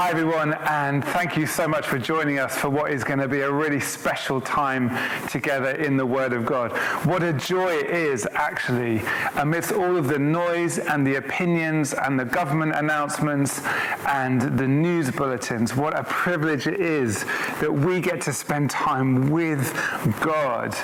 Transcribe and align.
Hi, 0.00 0.08
everyone, 0.08 0.54
and 0.54 1.04
thank 1.04 1.36
you 1.36 1.46
so 1.46 1.68
much 1.68 1.86
for 1.86 1.98
joining 1.98 2.38
us 2.38 2.56
for 2.56 2.70
what 2.70 2.90
is 2.90 3.04
going 3.04 3.18
to 3.18 3.28
be 3.28 3.40
a 3.40 3.52
really 3.52 3.80
special 3.80 4.40
time 4.40 4.88
together 5.28 5.72
in 5.72 5.98
the 5.98 6.06
Word 6.06 6.32
of 6.32 6.46
God. 6.46 6.72
What 7.04 7.22
a 7.22 7.34
joy 7.34 7.74
it 7.74 7.90
is, 7.90 8.26
actually, 8.32 9.02
amidst 9.36 9.72
all 9.72 9.98
of 9.98 10.08
the 10.08 10.18
noise 10.18 10.78
and 10.78 11.06
the 11.06 11.16
opinions 11.16 11.92
and 11.92 12.18
the 12.18 12.24
government 12.24 12.76
announcements 12.76 13.60
and 14.06 14.40
the 14.40 14.66
news 14.66 15.10
bulletins. 15.10 15.76
What 15.76 15.94
a 15.94 16.04
privilege 16.04 16.66
it 16.66 16.80
is 16.80 17.26
that 17.60 17.70
we 17.70 18.00
get 18.00 18.22
to 18.22 18.32
spend 18.32 18.70
time 18.70 19.28
with 19.28 19.74
God 20.22 20.74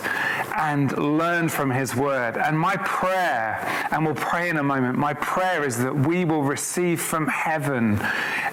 and 0.57 0.97
learn 0.97 1.49
from 1.49 1.71
His 1.71 1.95
Word. 1.95 2.37
And 2.37 2.59
my 2.59 2.77
prayer, 2.77 3.61
and 3.91 4.05
we'll 4.05 4.15
pray 4.15 4.49
in 4.49 4.57
a 4.57 4.63
moment, 4.63 4.99
my 4.99 5.15
prayer 5.15 5.65
is 5.65 5.79
that 5.79 5.95
we 5.95 6.25
will 6.25 6.43
receive 6.43 7.01
from 7.01 7.27
heaven 7.29 8.01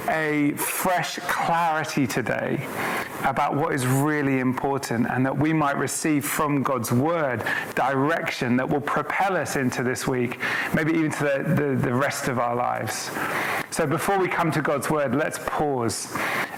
a 0.09 0.51
fresh 0.57 1.17
clarity 1.19 2.05
today 2.05 2.65
about 3.23 3.55
what 3.55 3.73
is 3.73 3.85
really 3.87 4.39
important 4.39 5.07
and 5.09 5.25
that 5.25 5.37
we 5.37 5.53
might 5.53 5.77
receive 5.77 6.25
from 6.25 6.61
God's 6.61 6.91
word 6.91 7.43
direction 7.75 8.57
that 8.57 8.67
will 8.67 8.81
propel 8.81 9.37
us 9.37 9.55
into 9.55 9.83
this 9.83 10.07
week, 10.07 10.39
maybe 10.73 10.93
even 10.93 11.11
to 11.11 11.23
the, 11.23 11.55
the, 11.55 11.75
the, 11.75 11.93
rest 11.93 12.27
of 12.27 12.37
our 12.37 12.55
lives. 12.55 13.11
So 13.71 13.87
before 13.87 14.19
we 14.19 14.27
come 14.27 14.51
to 14.51 14.61
God's 14.61 14.89
word, 14.89 15.15
let's 15.15 15.39
pause 15.45 16.13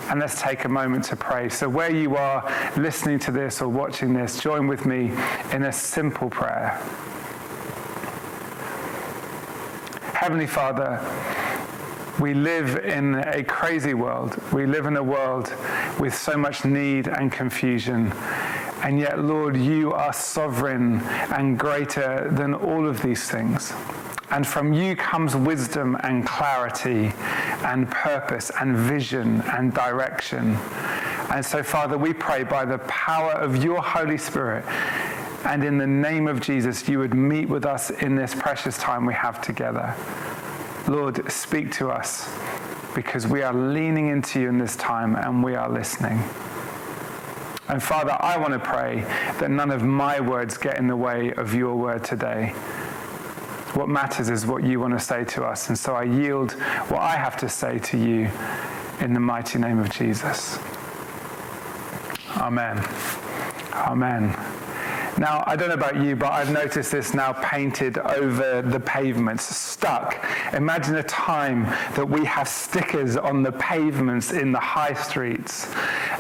and 0.09 0.19
let's 0.19 0.41
take 0.41 0.65
a 0.65 0.69
moment 0.69 1.03
to 1.05 1.15
pray. 1.15 1.49
So 1.49 1.67
where 1.67 1.91
you 1.91 2.15
are 2.15 2.43
listening 2.77 3.19
to 3.19 3.31
this 3.31 3.61
or 3.61 3.67
watching 3.67 4.13
this, 4.13 4.39
join 4.39 4.67
with 4.67 4.85
me 4.85 5.11
in 5.51 5.63
a 5.63 5.71
simple 5.71 6.29
prayer. 6.29 6.79
Heavenly 10.13 10.47
Father, 10.47 10.99
we 12.19 12.33
live 12.33 12.77
in 12.85 13.15
a 13.15 13.43
crazy 13.43 13.93
world. 13.93 14.41
We 14.53 14.65
live 14.65 14.85
in 14.85 14.95
a 14.95 15.03
world 15.03 15.53
with 15.99 16.15
so 16.15 16.37
much 16.37 16.63
need 16.63 17.07
and 17.07 17.31
confusion. 17.31 18.13
And 18.83 18.99
yet, 18.99 19.19
Lord, 19.19 19.57
you 19.57 19.91
are 19.93 20.13
sovereign 20.13 21.01
and 21.33 21.57
greater 21.57 22.29
than 22.31 22.53
all 22.53 22.87
of 22.87 23.01
these 23.01 23.29
things. 23.29 23.73
And 24.31 24.45
from 24.45 24.73
you 24.73 24.95
comes 24.95 25.35
wisdom 25.35 25.97
and 26.03 26.25
clarity 26.25 27.13
and 27.65 27.91
purpose 27.91 28.51
and 28.61 28.77
vision 28.77 29.41
and 29.51 29.73
direction. 29.73 30.55
And 31.29 31.45
so, 31.45 31.61
Father, 31.61 31.97
we 31.97 32.13
pray 32.13 32.43
by 32.43 32.63
the 32.63 32.77
power 32.79 33.33
of 33.33 33.61
your 33.63 33.81
Holy 33.81 34.17
Spirit 34.17 34.63
and 35.45 35.63
in 35.63 35.77
the 35.77 35.85
name 35.85 36.27
of 36.27 36.41
Jesus, 36.41 36.89
you 36.89 36.97
would 36.97 37.13
meet 37.13 37.47
with 37.47 37.65
us 37.65 37.91
in 37.91 38.15
this 38.15 38.33
precious 38.33 38.79
time 38.79 39.05
we 39.05 39.13
have 39.13 39.41
together. 39.41 39.93
Lord, 40.87 41.31
speak 41.31 41.71
to 41.73 41.89
us 41.89 42.27
because 42.95 43.27
we 43.27 43.43
are 43.43 43.53
leaning 43.53 44.07
into 44.07 44.39
you 44.39 44.49
in 44.49 44.57
this 44.57 44.75
time 44.75 45.15
and 45.15 45.43
we 45.43 45.53
are 45.53 45.69
listening. 45.69 46.17
And 47.67 47.81
Father, 47.81 48.17
I 48.19 48.37
want 48.37 48.53
to 48.53 48.59
pray 48.59 49.01
that 49.39 49.51
none 49.51 49.69
of 49.69 49.83
my 49.83 50.19
words 50.19 50.57
get 50.57 50.79
in 50.79 50.87
the 50.87 50.95
way 50.95 51.31
of 51.33 51.53
your 51.53 51.75
word 51.75 52.03
today. 52.03 52.55
What 53.75 53.89
matters 53.89 54.29
is 54.29 54.45
what 54.45 54.63
you 54.63 54.79
want 54.79 54.97
to 54.97 55.03
say 55.03 55.25
to 55.25 55.43
us. 55.43 55.67
And 55.67 55.77
so 55.77 55.95
I 55.95 56.03
yield 56.03 56.53
what 56.87 57.01
I 57.01 57.17
have 57.17 57.35
to 57.37 57.49
say 57.49 57.77
to 57.79 57.97
you 57.97 58.31
in 59.01 59.13
the 59.13 59.19
mighty 59.19 59.59
name 59.59 59.79
of 59.79 59.89
Jesus. 59.89 60.57
Amen. 62.37 62.81
Amen. 63.73 64.33
Now, 65.17 65.45
I 65.47 65.55
don't 65.55 65.69
know 65.69 65.75
about 65.75 65.95
you, 65.95 66.17
but 66.17 66.33
I've 66.33 66.51
noticed 66.51 66.91
this 66.91 67.13
now 67.13 67.31
painted 67.31 67.97
over 67.97 68.61
the 68.61 68.81
pavements, 68.81 69.45
stuck. 69.45 70.21
Imagine 70.53 70.95
a 70.95 71.03
time 71.03 71.63
that 71.95 72.05
we 72.05 72.25
have 72.25 72.49
stickers 72.49 73.15
on 73.15 73.41
the 73.41 73.53
pavements 73.53 74.31
in 74.33 74.51
the 74.51 74.59
high 74.59 74.93
streets, 74.93 75.67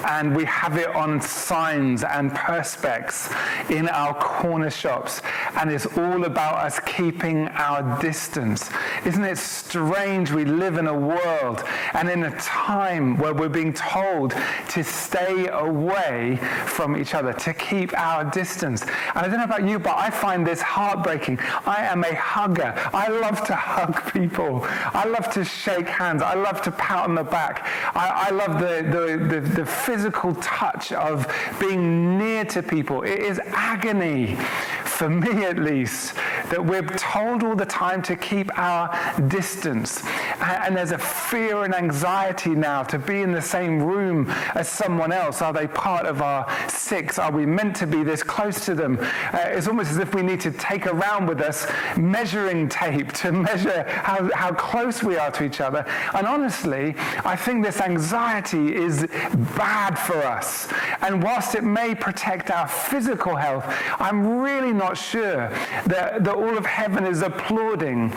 and 0.05 0.35
we 0.35 0.45
have 0.45 0.77
it 0.77 0.87
on 0.95 1.19
signs 1.21 2.03
and 2.03 2.31
perspex 2.31 3.31
in 3.69 3.87
our 3.89 4.13
corner 4.13 4.69
shops, 4.69 5.21
and 5.57 5.71
it's 5.71 5.85
all 5.97 6.25
about 6.25 6.55
us 6.55 6.79
keeping 6.81 7.47
our 7.49 7.99
distance. 8.01 8.69
Isn't 9.05 9.23
it 9.23 9.37
strange 9.37 10.31
we 10.31 10.45
live 10.45 10.77
in 10.77 10.87
a 10.87 10.93
world 10.93 11.63
and 11.93 12.09
in 12.09 12.23
a 12.23 12.31
time 12.39 13.17
where 13.17 13.33
we're 13.33 13.49
being 13.49 13.73
told 13.73 14.35
to 14.69 14.83
stay 14.83 15.47
away 15.47 16.37
from 16.65 16.95
each 16.97 17.13
other, 17.13 17.33
to 17.33 17.53
keep 17.53 17.97
our 17.97 18.23
distance? 18.23 18.83
And 18.83 19.25
I 19.25 19.27
don't 19.27 19.37
know 19.37 19.43
about 19.43 19.67
you, 19.67 19.79
but 19.79 19.95
I 19.97 20.09
find 20.09 20.45
this 20.45 20.61
heartbreaking. 20.61 21.39
I 21.65 21.85
am 21.85 22.03
a 22.03 22.13
hugger. 22.13 22.73
I 22.93 23.07
love 23.09 23.45
to 23.47 23.55
hug 23.55 24.13
people. 24.13 24.61
I 24.63 25.05
love 25.05 25.31
to 25.33 25.43
shake 25.43 25.87
hands. 25.87 26.21
I 26.21 26.35
love 26.35 26.61
to 26.63 26.71
pat 26.71 27.05
on 27.09 27.15
the 27.15 27.23
back. 27.23 27.67
I, 27.95 28.27
I 28.27 28.29
love 28.31 28.59
the, 28.59 28.83
the, 28.83 29.41
the, 29.41 29.41
the 29.41 29.65
physical 29.95 30.35
touch 30.35 30.91
of 30.91 31.25
being 31.57 32.17
near 32.17 32.43
to 32.43 32.61
people. 32.61 33.03
It 33.03 33.19
is 33.19 33.39
agony, 33.53 34.35
for 34.83 35.07
me 35.07 35.45
at 35.45 35.57
least, 35.57 36.15
that 36.49 36.63
we're 36.63 36.81
told 36.81 37.43
all 37.43 37.55
the 37.55 37.65
time 37.65 38.01
to 38.03 38.15
keep 38.15 38.55
our 38.57 38.89
distance. 39.27 40.03
And, 40.39 40.75
there's 40.75 40.91
a 40.91 40.97
fear 40.97 41.63
and 41.63 41.73
anxiety 41.73 42.49
now 42.49 42.83
to 42.83 42.99
be 42.99 43.21
in 43.21 43.31
the 43.31 43.41
same 43.41 43.81
room 43.81 44.29
as 44.55 44.67
someone 44.67 45.13
else. 45.13 45.41
Are 45.41 45.53
they 45.53 45.67
part 45.67 46.05
of 46.05 46.21
our 46.21 46.45
six? 46.67 47.17
Are 47.17 47.31
we 47.31 47.45
meant 47.45 47.77
to 47.77 47.87
be 47.87 48.03
this 48.03 48.21
close 48.21 48.65
to 48.65 48.75
them? 48.75 48.99
Uh, 49.31 49.37
it's 49.45 49.67
almost 49.67 49.91
as 49.91 49.99
if 49.99 50.13
we 50.13 50.21
need 50.21 50.41
to 50.41 50.51
take 50.51 50.85
around 50.85 51.27
with 51.27 51.39
us 51.39 51.65
measuring 51.95 52.67
tape 52.67 53.13
to 53.13 53.31
measure 53.49 53.83
how, 53.87 54.29
how 54.33 54.53
close 54.53 55.01
we 55.01 55.15
are 55.15 55.31
to 55.31 55.45
each 55.45 55.61
other. 55.61 55.85
And 56.13 56.27
honestly, 56.27 56.93
I 57.23 57.37
think 57.37 57.63
this 57.63 57.79
anxiety 57.79 58.75
is 58.75 59.07
bad 59.57 59.97
for 59.97 60.17
us. 60.17 60.67
And 61.01 61.23
whilst 61.23 61.55
it 61.55 61.63
may 61.63 61.95
protect 61.95 62.51
our 62.51 62.67
physical 62.67 63.35
health, 63.37 63.65
I'm 63.99 64.39
really 64.39 64.73
not 64.73 64.97
sure 64.97 65.49
that, 65.85 66.23
that 66.23 66.34
all 66.35 66.57
of 66.57 66.65
heaven 66.65 67.05
is 67.05 67.21
applauding 67.21 68.13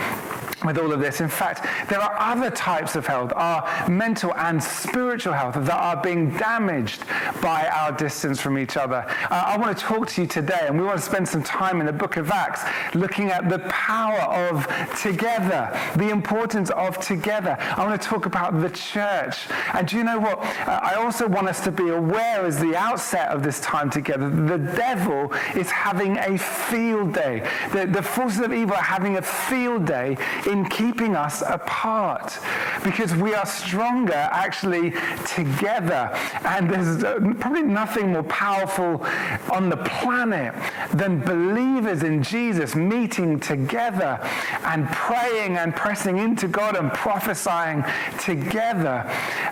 with 0.65 0.79
all 0.79 0.93
of 0.93 1.01
this. 1.01 1.21
In 1.21 1.29
fact, 1.29 1.67
there 1.89 2.01
are 2.01 2.15
other 2.19 2.51
types 2.51 2.97
of 2.97 3.07
health, 3.07 3.33
our 3.37 3.89
mental 3.89 4.35
and 4.35 4.63
spiritual 4.63 5.33
health, 5.33 5.55
that 5.55 5.71
are 5.71 6.01
being 6.03 6.31
damaged 6.37 7.05
by 7.41 7.69
our 7.69 7.93
distance 7.93 8.41
from 8.41 8.59
each 8.59 8.77
other. 8.77 9.07
Uh, 9.31 9.45
I 9.47 9.57
want 9.57 9.77
to 9.77 9.85
talk 9.85 10.09
to 10.09 10.23
you 10.23 10.27
today, 10.27 10.67
and 10.67 10.79
we 10.79 10.85
want 10.85 10.99
to 10.99 11.05
spend 11.05 11.29
some 11.29 11.43
time 11.43 11.81
in 11.81 11.87
the 11.87 11.93
book 11.93 12.17
of 12.17 12.31
Acts 12.31 12.63
looking 12.95 13.31
at 13.31 13.49
the 13.49 13.61
power 13.69 14.21
of 14.21 14.67
together, 15.01 15.71
the 15.97 16.11
importance 16.11 16.71
of 16.71 16.99
together. 16.99 17.57
I 17.59 17.87
want 17.87 18.01
to 18.01 18.09
talk 18.09 18.27
about 18.27 18.61
the 18.61 18.71
church. 18.71 19.47
And 19.75 19.87
do 19.87 19.97
you 19.97 20.05
know 20.05 20.19
what? 20.19 20.39
Uh, 20.39 20.81
I 20.83 20.95
also 20.95 21.29
want 21.29 21.49
us 21.49 21.63
to 21.65 21.71
be 21.71 21.89
aware 21.89 22.45
as 22.45 22.59
the 22.59 22.77
outset 22.77 23.29
of 23.29 23.43
this 23.43 23.61
time 23.61 23.91
together, 23.91 24.29
the 24.29 24.59
devil 24.59 25.33
is 25.55 25.71
having 25.71 26.19
a 26.19 26.37
field 26.39 27.15
day. 27.15 27.49
The, 27.73 27.87
the 27.87 28.03
forces 28.03 28.41
of 28.41 28.53
evil 28.53 28.77
are 28.77 28.83
having 28.83 29.17
a 29.17 29.23
field 29.23 29.87
day 29.87 30.17
in 30.49 30.65
keeping 30.69 31.15
us 31.15 31.43
apart 31.43 32.39
because 32.83 33.15
we 33.15 33.35
are 33.35 33.45
stronger 33.45 34.29
actually 34.33 34.93
together. 35.27 36.11
And 36.45 36.71
there's 36.71 37.05
uh, 37.05 37.19
probably 37.39 37.63
nothing 37.63 38.13
more 38.13 38.23
powerful 38.25 39.05
on 39.53 39.69
the 39.69 39.77
planet 39.77 40.55
than 40.95 41.21
believers 41.21 42.03
in 42.03 42.23
Jesus 42.23 42.75
meeting 42.75 43.39
together 43.39 44.19
and 44.65 44.89
praying 44.89 45.59
and 45.59 45.77
pressing 45.77 46.19
into 46.19 46.49
God 46.49 46.77
and 46.77 46.91
prophesying 46.93 47.85
together. 48.19 49.05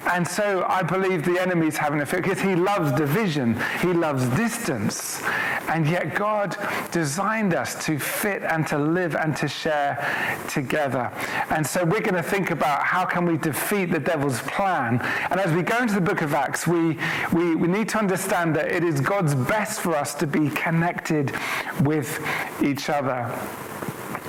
And 0.07 0.27
so 0.27 0.65
I 0.67 0.83
believe 0.83 1.25
the 1.25 1.39
enemy 1.39 1.67
is 1.67 1.77
having 1.77 2.01
a 2.01 2.07
fit 2.07 2.23
because 2.23 2.41
he 2.41 2.55
loves 2.55 2.93
division, 2.93 3.61
he 3.81 3.93
loves 3.93 4.27
distance. 4.37 5.23
And 5.69 5.87
yet 5.87 6.15
God 6.15 6.57
designed 6.91 7.53
us 7.53 7.85
to 7.87 7.99
fit 7.99 8.45
and 8.45 8.67
to 8.69 8.79
live 8.79 9.17
and 9.17 9.37
to 9.37 9.49
share 9.49 9.99
together 10.49 10.86
together. 10.87 11.11
And 11.51 11.67
so 11.67 11.85
we're 11.85 12.01
going 12.01 12.15
to 12.15 12.23
think 12.23 12.51
about 12.51 12.83
how 12.83 13.05
can 13.05 13.25
we 13.27 13.37
defeat 13.37 13.87
the 13.87 13.99
devil's 13.99 14.41
plan. 14.43 15.01
And 15.31 15.41
as 15.41 15.53
we 15.53 15.63
go 15.63 15.79
into 15.83 15.95
the 15.95 16.01
book 16.01 16.23
of 16.23 16.35
Acts, 16.35 16.67
we, 16.67 16.99
we, 17.33 17.55
we 17.55 17.69
need 17.69 17.89
to 17.91 17.99
understand 17.99 18.55
that 18.57 18.71
it 18.73 18.85
is 18.85 19.01
God's 19.01 19.35
best 19.35 19.81
for 19.81 19.95
us 19.95 20.15
to 20.17 20.27
be 20.27 20.49
connected 20.51 21.33
with 21.83 22.25
each 22.63 22.89
other. 22.89 23.31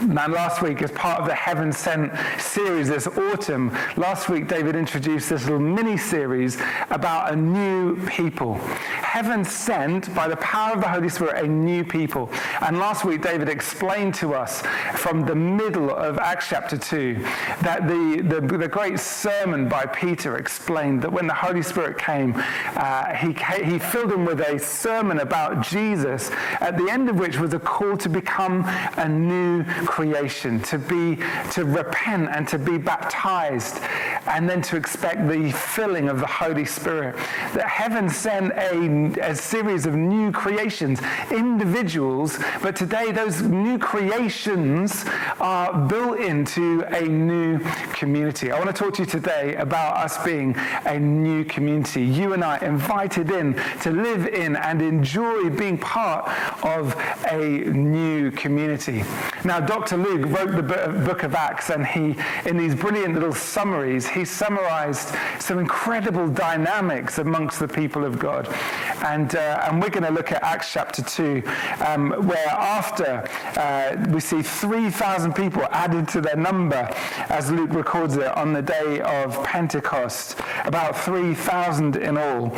Now, 0.05 0.27
last 0.27 0.61
week, 0.61 0.83
as 0.83 0.91
part 0.91 1.19
of 1.19 1.27
the 1.27 1.33
Heaven 1.33 1.73
Sent 1.73 2.13
series 2.39 2.87
this 2.87 3.07
autumn, 3.07 3.75
last 3.95 4.29
week 4.29 4.47
David 4.47 4.75
introduced 4.75 5.29
this 5.29 5.45
little 5.45 5.59
mini 5.59 5.97
series 5.97 6.57
about 6.91 7.33
a 7.33 7.35
new 7.35 7.95
people. 8.05 8.55
Heaven 8.55 9.43
sent, 9.43 10.13
by 10.13 10.27
the 10.27 10.35
power 10.37 10.75
of 10.75 10.81
the 10.81 10.87
Holy 10.87 11.09
Spirit, 11.09 11.43
a 11.43 11.47
new 11.47 11.83
people. 11.83 12.29
And 12.61 12.77
last 12.77 13.05
week, 13.05 13.23
David 13.23 13.49
explained 13.49 14.13
to 14.15 14.35
us 14.35 14.61
from 14.93 15.25
the 15.25 15.33
middle 15.33 15.89
of 15.89 16.19
Acts 16.19 16.49
chapter 16.49 16.77
2 16.77 17.15
that 17.61 17.87
the, 17.87 18.21
the, 18.21 18.57
the 18.57 18.67
great 18.67 18.99
sermon 18.99 19.67
by 19.67 19.87
Peter 19.87 20.37
explained 20.37 21.01
that 21.01 21.11
when 21.11 21.25
the 21.25 21.33
Holy 21.33 21.63
Spirit 21.63 21.97
came, 21.97 22.35
uh, 22.75 23.15
he, 23.15 23.33
he 23.63 23.79
filled 23.79 24.11
him 24.11 24.25
with 24.25 24.41
a 24.41 24.59
sermon 24.59 25.21
about 25.21 25.61
Jesus, 25.61 26.29
at 26.59 26.77
the 26.77 26.87
end 26.87 27.09
of 27.09 27.17
which 27.17 27.39
was 27.39 27.55
a 27.55 27.59
call 27.59 27.97
to 27.97 28.09
become 28.09 28.63
a 28.97 29.09
new 29.09 29.63
creation, 29.87 30.61
to 30.63 30.77
be, 30.77 31.17
to 31.51 31.63
repent 31.65 32.29
and 32.31 32.47
to 32.47 32.59
be 32.59 32.77
baptized 32.77 33.79
and 34.27 34.47
then 34.47 34.61
to 34.61 34.75
expect 34.75 35.27
the 35.27 35.51
filling 35.51 36.09
of 36.09 36.19
the 36.19 36.27
Holy 36.27 36.65
Spirit. 36.65 37.15
That 37.53 37.67
heaven 37.67 38.09
sent 38.09 38.51
a, 38.53 39.31
a 39.31 39.35
series 39.35 39.85
of 39.85 39.95
new 39.95 40.31
creations, 40.31 40.99
individuals, 41.31 42.37
but 42.61 42.75
today 42.75 43.11
those 43.11 43.41
new 43.41 43.79
creations 43.79 45.05
are 45.39 45.73
built 45.87 46.19
into 46.19 46.83
a 46.89 47.07
new 47.07 47.59
community. 47.93 48.51
I 48.51 48.59
want 48.59 48.75
to 48.75 48.83
talk 48.83 48.93
to 48.95 49.03
you 49.03 49.07
today 49.07 49.55
about 49.55 49.97
us 49.97 50.23
being 50.23 50.55
a 50.85 50.99
new 50.99 51.45
community. 51.45 52.03
You 52.03 52.33
and 52.33 52.43
I 52.43 52.57
invited 52.59 53.31
in 53.31 53.53
to 53.81 53.91
live 53.91 54.27
in 54.27 54.57
and 54.57 54.81
enjoy 54.81 55.49
being 55.49 55.77
part 55.77 56.29
of 56.63 56.95
a 57.31 57.39
new 57.71 58.31
community. 58.31 59.03
Now, 59.45 59.59
Dr. 59.77 59.97
Luke 59.97 60.25
wrote 60.25 60.55
the 60.55 60.63
book 61.05 61.21
of 61.21 61.35
Acts, 61.35 61.69
and 61.69 61.85
he, 61.85 62.15
in 62.47 62.57
these 62.57 62.73
brilliant 62.73 63.13
little 63.13 63.31
summaries, 63.31 64.07
he 64.07 64.25
summarized 64.25 65.13
some 65.39 65.59
incredible 65.59 66.27
dynamics 66.27 67.19
amongst 67.19 67.59
the 67.59 67.67
people 67.67 68.03
of 68.03 68.17
God. 68.17 68.47
And, 69.05 69.35
uh, 69.35 69.67
and 69.67 69.79
we're 69.79 69.91
going 69.91 70.03
to 70.03 70.09
look 70.11 70.31
at 70.31 70.41
Acts 70.41 70.73
chapter 70.73 71.03
2, 71.03 71.43
um, 71.85 72.09
where 72.25 72.47
after 72.47 73.23
uh, 73.55 74.03
we 74.09 74.19
see 74.19 74.41
3,000 74.41 75.35
people 75.35 75.61
added 75.69 76.07
to 76.07 76.21
their 76.21 76.35
number, 76.35 76.89
as 77.29 77.51
Luke 77.51 77.71
records 77.71 78.17
it, 78.17 78.35
on 78.35 78.53
the 78.53 78.63
day 78.63 78.99
of 79.01 79.41
Pentecost, 79.43 80.39
about 80.65 80.97
3,000 80.97 81.97
in 81.97 82.17
all. 82.17 82.51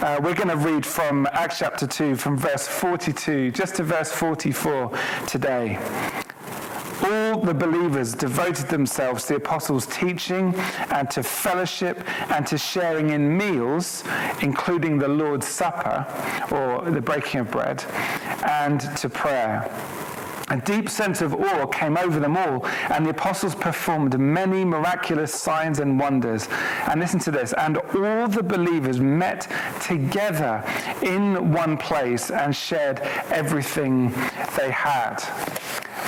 Uh, 0.00 0.18
we're 0.20 0.34
going 0.34 0.48
to 0.48 0.56
read 0.56 0.84
from 0.84 1.28
Acts 1.34 1.60
chapter 1.60 1.86
2, 1.86 2.16
from 2.16 2.36
verse 2.36 2.66
42 2.66 3.52
just 3.52 3.76
to 3.76 3.84
verse 3.84 4.10
44 4.10 4.90
today 5.28 5.78
all 7.02 7.40
the 7.40 7.54
believers 7.54 8.14
devoted 8.14 8.68
themselves 8.68 9.24
to 9.24 9.34
the 9.34 9.36
apostles' 9.36 9.86
teaching 9.86 10.54
and 10.90 11.10
to 11.10 11.22
fellowship 11.22 12.02
and 12.30 12.46
to 12.46 12.58
sharing 12.58 13.10
in 13.10 13.36
meals, 13.36 14.04
including 14.42 14.98
the 14.98 15.08
Lord's 15.08 15.46
Supper 15.46 16.06
or 16.50 16.90
the 16.90 17.00
breaking 17.00 17.40
of 17.40 17.50
bread, 17.50 17.84
and 18.44 18.80
to 18.96 19.08
prayer. 19.08 19.70
A 20.50 20.58
deep 20.58 20.90
sense 20.90 21.22
of 21.22 21.34
awe 21.34 21.66
came 21.66 21.96
over 21.96 22.20
them 22.20 22.36
all, 22.36 22.66
and 22.90 23.06
the 23.06 23.10
apostles 23.10 23.54
performed 23.54 24.18
many 24.20 24.62
miraculous 24.62 25.34
signs 25.34 25.78
and 25.78 25.98
wonders. 25.98 26.48
And 26.86 27.00
listen 27.00 27.18
to 27.20 27.30
this 27.30 27.54
and 27.54 27.78
all 27.78 28.28
the 28.28 28.42
believers 28.42 29.00
met 29.00 29.50
together 29.80 30.62
in 31.00 31.50
one 31.50 31.78
place 31.78 32.30
and 32.30 32.54
shared 32.54 33.00
everything 33.30 34.10
they 34.56 34.70
had. 34.70 35.22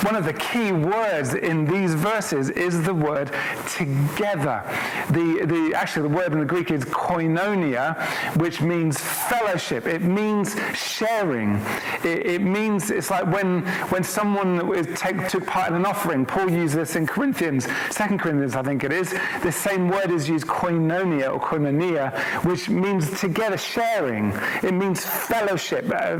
One 0.03 0.15
of 0.15 0.25
the 0.25 0.33
key 0.33 0.71
words 0.71 1.33
in 1.33 1.65
these 1.65 1.95
verses 1.95 2.49
is 2.51 2.83
the 2.83 2.93
word 2.93 3.31
together. 3.75 4.63
The, 5.09 5.45
the, 5.45 5.73
actually, 5.75 6.03
the 6.03 6.15
word 6.15 6.33
in 6.33 6.39
the 6.39 6.45
Greek 6.45 6.69
is 6.69 6.85
koinonia, 6.85 7.99
which 8.37 8.61
means 8.61 8.99
fellowship. 8.99 9.87
It 9.87 10.03
means 10.03 10.55
sharing. 10.75 11.55
It, 12.03 12.25
it 12.27 12.41
means, 12.41 12.91
it's 12.91 13.09
like 13.09 13.25
when, 13.31 13.65
when 13.89 14.03
someone 14.03 14.83
take, 14.95 15.27
took 15.29 15.47
part 15.47 15.69
in 15.69 15.75
an 15.75 15.85
offering. 15.85 16.25
Paul 16.25 16.49
used 16.51 16.75
this 16.75 16.95
in 16.95 17.07
Corinthians, 17.07 17.67
Second 17.89 18.19
Corinthians, 18.19 18.55
I 18.55 18.61
think 18.61 18.83
it 18.83 18.91
is. 18.91 19.15
The 19.41 19.51
same 19.51 19.89
word 19.89 20.11
is 20.11 20.29
used 20.29 20.45
koinonia 20.45 21.33
or 21.33 21.39
koinonia, 21.39 22.15
which 22.45 22.69
means 22.69 23.19
together, 23.19 23.57
sharing. 23.57 24.31
It 24.61 24.73
means 24.73 25.03
fellowship, 25.03 25.89
uh, 25.89 26.19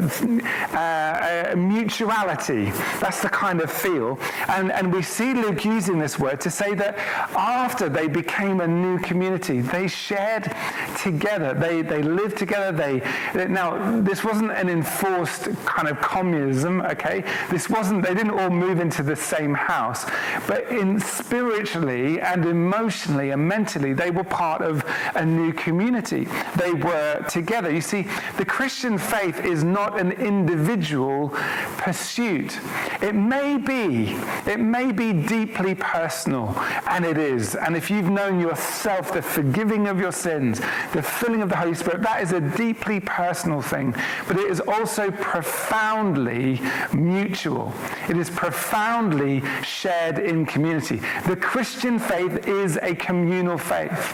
uh, 0.75 1.55
mutuality. 1.55 2.71
That's 2.99 3.21
the 3.21 3.29
kind 3.29 3.61
of 3.61 3.66
feel. 3.67 4.19
And, 4.47 4.71
and 4.71 4.93
we 4.93 5.01
see 5.01 5.33
Luke 5.33 5.63
using 5.65 5.99
this 5.99 6.17
word 6.19 6.41
to 6.41 6.49
say 6.49 6.73
that 6.75 6.97
after 7.35 7.89
they 7.89 8.07
became 8.07 8.61
a 8.61 8.67
new 8.67 8.99
community, 8.99 9.61
they 9.61 9.87
shared 9.87 10.55
together, 10.97 11.53
they, 11.53 11.81
they 11.81 12.01
lived 12.01 12.37
together. 12.37 12.71
They, 12.71 13.47
now, 13.47 14.01
this 14.01 14.23
wasn't 14.23 14.51
an 14.51 14.69
enforced 14.69 15.49
kind 15.65 15.87
of 15.87 15.99
communism, 16.01 16.81
okay? 16.81 17.23
This 17.49 17.69
wasn't, 17.69 18.03
they 18.03 18.13
didn't 18.13 18.37
all 18.39 18.49
move 18.49 18.79
into 18.79 19.03
the 19.03 19.15
same 19.15 19.53
house, 19.53 20.05
but 20.47 20.69
in 20.69 20.99
spiritually 20.99 22.19
and 22.21 22.45
emotionally 22.45 23.31
and 23.31 23.47
mentally, 23.47 23.93
they 23.93 24.11
were 24.11 24.23
part 24.23 24.61
of 24.61 24.83
a 25.15 25.25
new 25.25 25.53
community. 25.53 26.27
They 26.55 26.73
were 26.73 27.23
together. 27.29 27.71
You 27.71 27.81
see, 27.81 28.07
the 28.37 28.45
Christian 28.45 28.97
faith 28.97 29.43
is 29.45 29.63
not 29.63 29.99
an 29.99 30.11
individual 30.13 31.29
pursuit. 31.77 32.59
It 33.01 33.15
may 33.15 33.56
be, 33.59 34.17
it 34.45 34.59
may 34.59 34.91
be 34.91 35.13
deeply 35.13 35.75
personal, 35.75 36.53
and 36.87 37.05
it 37.05 37.17
is. 37.17 37.55
And 37.55 37.75
if 37.75 37.89
you've 37.89 38.09
known 38.09 38.39
yourself, 38.39 39.11
the 39.13 39.21
forgiving 39.21 39.87
of 39.87 39.99
your 39.99 40.11
sins, 40.11 40.59
the 40.93 41.01
filling 41.01 41.41
of 41.41 41.49
the 41.49 41.57
Holy 41.57 41.75
Spirit, 41.75 42.01
that 42.01 42.21
is 42.21 42.31
a 42.31 42.41
deeply 42.41 42.99
personal 42.99 43.61
thing. 43.61 43.95
But 44.27 44.37
it 44.37 44.49
is 44.49 44.59
also 44.59 45.11
profoundly 45.11 46.59
mutual. 46.93 47.73
It 48.09 48.17
is 48.17 48.29
profoundly 48.29 49.43
shared 49.63 50.19
in 50.19 50.45
community. 50.45 51.01
The 51.27 51.35
Christian 51.35 51.99
faith 51.99 52.47
is 52.47 52.77
a 52.81 52.95
communal 52.95 53.57
faith. 53.57 54.13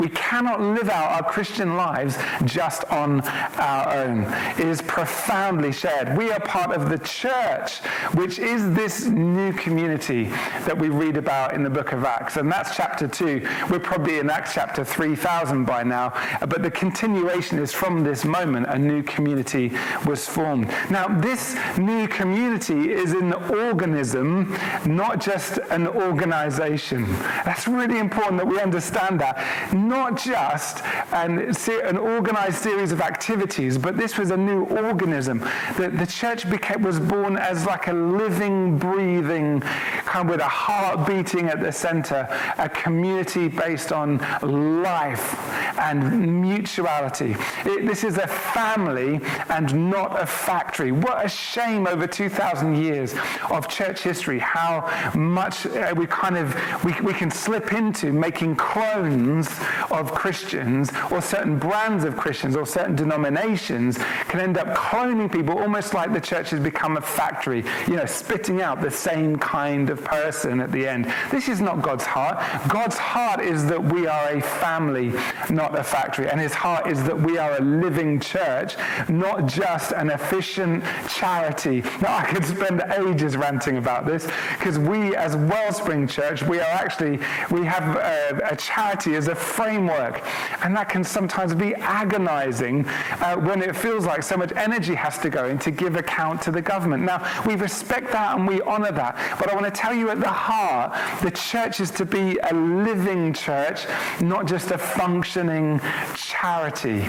We 0.00 0.08
cannot 0.08 0.60
live 0.60 0.88
out 0.88 1.12
our 1.12 1.30
Christian 1.30 1.76
lives 1.76 2.18
just 2.44 2.84
on 2.86 3.20
our 3.20 3.94
own. 3.94 4.24
It 4.58 4.66
is 4.68 4.82
profoundly 4.82 5.72
shared. 5.72 6.16
We 6.16 6.30
are 6.32 6.40
part 6.40 6.72
of 6.72 6.90
the 6.90 6.98
church, 6.98 7.78
which 8.12 8.38
is 8.38 8.53
this 8.62 9.06
new 9.06 9.52
community 9.52 10.24
that 10.66 10.76
we 10.76 10.88
read 10.88 11.16
about 11.16 11.54
in 11.54 11.62
the 11.62 11.70
book 11.70 11.92
of 11.92 12.04
Acts. 12.04 12.36
And 12.36 12.50
that's 12.50 12.76
chapter 12.76 13.08
2. 13.08 13.46
We're 13.70 13.78
probably 13.78 14.18
in 14.18 14.30
Acts 14.30 14.54
chapter 14.54 14.84
3000 14.84 15.64
by 15.64 15.82
now. 15.82 16.12
But 16.40 16.62
the 16.62 16.70
continuation 16.70 17.58
is 17.58 17.72
from 17.72 18.04
this 18.04 18.24
moment, 18.24 18.66
a 18.68 18.78
new 18.78 19.02
community 19.02 19.72
was 20.06 20.28
formed. 20.28 20.68
Now, 20.90 21.08
this 21.08 21.56
new 21.78 22.06
community 22.08 22.92
is 22.92 23.12
an 23.12 23.32
organism, 23.32 24.56
not 24.86 25.20
just 25.20 25.58
an 25.70 25.86
organization. 25.86 27.06
That's 27.44 27.66
really 27.66 27.98
important 27.98 28.38
that 28.38 28.46
we 28.46 28.60
understand 28.60 29.20
that 29.20 29.74
not 29.74 30.16
just 30.16 30.82
an, 31.12 31.52
an 31.84 31.96
organized 31.96 32.58
series 32.58 32.92
of 32.92 33.00
activities, 33.00 33.78
but 33.78 33.96
this 33.96 34.18
was 34.18 34.30
a 34.30 34.36
new 34.36 34.64
organism. 34.64 35.38
The, 35.76 35.88
the 35.88 36.06
church 36.06 36.48
became, 36.50 36.82
was 36.82 37.00
born 37.00 37.36
as 37.36 37.66
like 37.66 37.86
a 37.88 37.92
living, 37.92 38.43
breathing, 38.50 39.60
kind 39.60 40.26
of 40.26 40.30
with 40.30 40.40
a 40.40 40.48
heart 40.48 41.06
beating 41.06 41.48
at 41.48 41.60
the 41.60 41.72
center, 41.72 42.28
a 42.58 42.68
community 42.68 43.48
based 43.48 43.92
on 43.92 44.18
life 44.42 45.38
and 45.78 46.40
mutuality. 46.40 47.36
It, 47.64 47.86
this 47.86 48.04
is 48.04 48.18
a 48.18 48.26
family 48.26 49.20
and 49.48 49.90
not 49.90 50.20
a 50.20 50.26
factory. 50.26 50.92
What 50.92 51.24
a 51.24 51.28
shame 51.28 51.86
over 51.86 52.06
2,000 52.06 52.76
years 52.76 53.14
of 53.50 53.68
church 53.68 54.02
history, 54.02 54.38
how 54.38 54.90
much 55.14 55.66
uh, 55.66 55.94
we 55.96 56.06
kind 56.06 56.36
of, 56.36 56.54
we, 56.84 56.92
we 57.00 57.12
can 57.12 57.30
slip 57.30 57.72
into 57.72 58.12
making 58.12 58.56
clones 58.56 59.48
of 59.90 60.12
Christians 60.14 60.90
or 61.10 61.20
certain 61.20 61.58
brands 61.58 62.04
of 62.04 62.16
Christians 62.16 62.56
or 62.56 62.66
certain 62.66 62.94
denominations 62.94 63.98
can 64.28 64.40
end 64.40 64.58
up 64.58 64.76
cloning 64.76 65.30
people 65.30 65.58
almost 65.58 65.94
like 65.94 66.12
the 66.12 66.20
church 66.20 66.50
has 66.50 66.60
become 66.60 66.96
a 66.96 67.00
factory, 67.00 67.64
you 67.86 67.96
know, 67.96 68.06
spitting 68.34 68.62
out 68.62 68.80
the 68.80 68.90
same 68.90 69.36
kind 69.36 69.90
of 69.90 70.02
person 70.02 70.60
at 70.60 70.72
the 70.72 70.88
end. 70.88 71.06
This 71.30 71.48
is 71.48 71.60
not 71.60 71.82
God's 71.82 72.02
heart. 72.02 72.42
God's 72.68 72.98
heart 72.98 73.38
is 73.38 73.64
that 73.66 73.80
we 73.80 74.08
are 74.08 74.30
a 74.30 74.40
family, 74.40 75.12
not 75.50 75.78
a 75.78 75.84
factory. 75.84 76.28
And 76.28 76.40
his 76.40 76.52
heart 76.52 76.88
is 76.90 77.04
that 77.04 77.16
we 77.16 77.38
are 77.38 77.56
a 77.56 77.60
living 77.60 78.18
church, 78.18 78.74
not 79.08 79.46
just 79.46 79.92
an 79.92 80.10
efficient 80.10 80.82
charity. 81.08 81.82
Now, 82.02 82.16
I 82.16 82.24
could 82.24 82.44
spend 82.44 82.82
ages 82.98 83.36
ranting 83.36 83.76
about 83.76 84.04
this 84.04 84.26
because 84.58 84.80
we, 84.80 85.14
as 85.14 85.36
Wellspring 85.36 86.08
Church, 86.08 86.42
we 86.42 86.58
are 86.58 86.74
actually, 86.84 87.20
we 87.52 87.64
have 87.64 87.96
a, 87.96 88.48
a 88.50 88.56
charity 88.56 89.14
as 89.14 89.28
a 89.28 89.34
framework. 89.36 90.26
And 90.64 90.74
that 90.76 90.88
can 90.88 91.04
sometimes 91.04 91.54
be 91.54 91.76
agonizing 91.76 92.84
uh, 92.88 93.36
when 93.36 93.62
it 93.62 93.76
feels 93.76 94.06
like 94.06 94.24
so 94.24 94.36
much 94.36 94.50
energy 94.56 94.96
has 94.96 95.18
to 95.18 95.30
go 95.30 95.46
in 95.46 95.56
to 95.60 95.70
give 95.70 95.94
account 95.94 96.42
to 96.42 96.50
the 96.50 96.62
government. 96.62 97.04
Now, 97.04 97.24
we 97.46 97.54
respect 97.54 98.10
that 98.10 98.23
and 98.32 98.46
we 98.46 98.60
honor 98.62 98.92
that. 98.92 99.36
But 99.38 99.50
I 99.50 99.54
want 99.54 99.66
to 99.66 99.70
tell 99.70 99.94
you 99.94 100.10
at 100.10 100.20
the 100.20 100.28
heart, 100.28 100.96
the 101.22 101.30
church 101.30 101.80
is 101.80 101.90
to 101.92 102.04
be 102.04 102.38
a 102.38 102.54
living 102.54 103.32
church, 103.32 103.86
not 104.20 104.46
just 104.46 104.70
a 104.70 104.78
functioning 104.78 105.80
charity. 106.16 107.06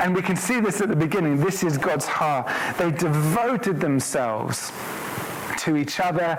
And 0.00 0.14
we 0.14 0.22
can 0.22 0.36
see 0.36 0.60
this 0.60 0.80
at 0.80 0.88
the 0.88 0.96
beginning. 0.96 1.38
This 1.38 1.62
is 1.62 1.78
God's 1.78 2.06
heart. 2.06 2.50
They 2.78 2.90
devoted 2.90 3.80
themselves 3.80 4.72
to 5.58 5.76
each 5.76 6.00
other, 6.00 6.38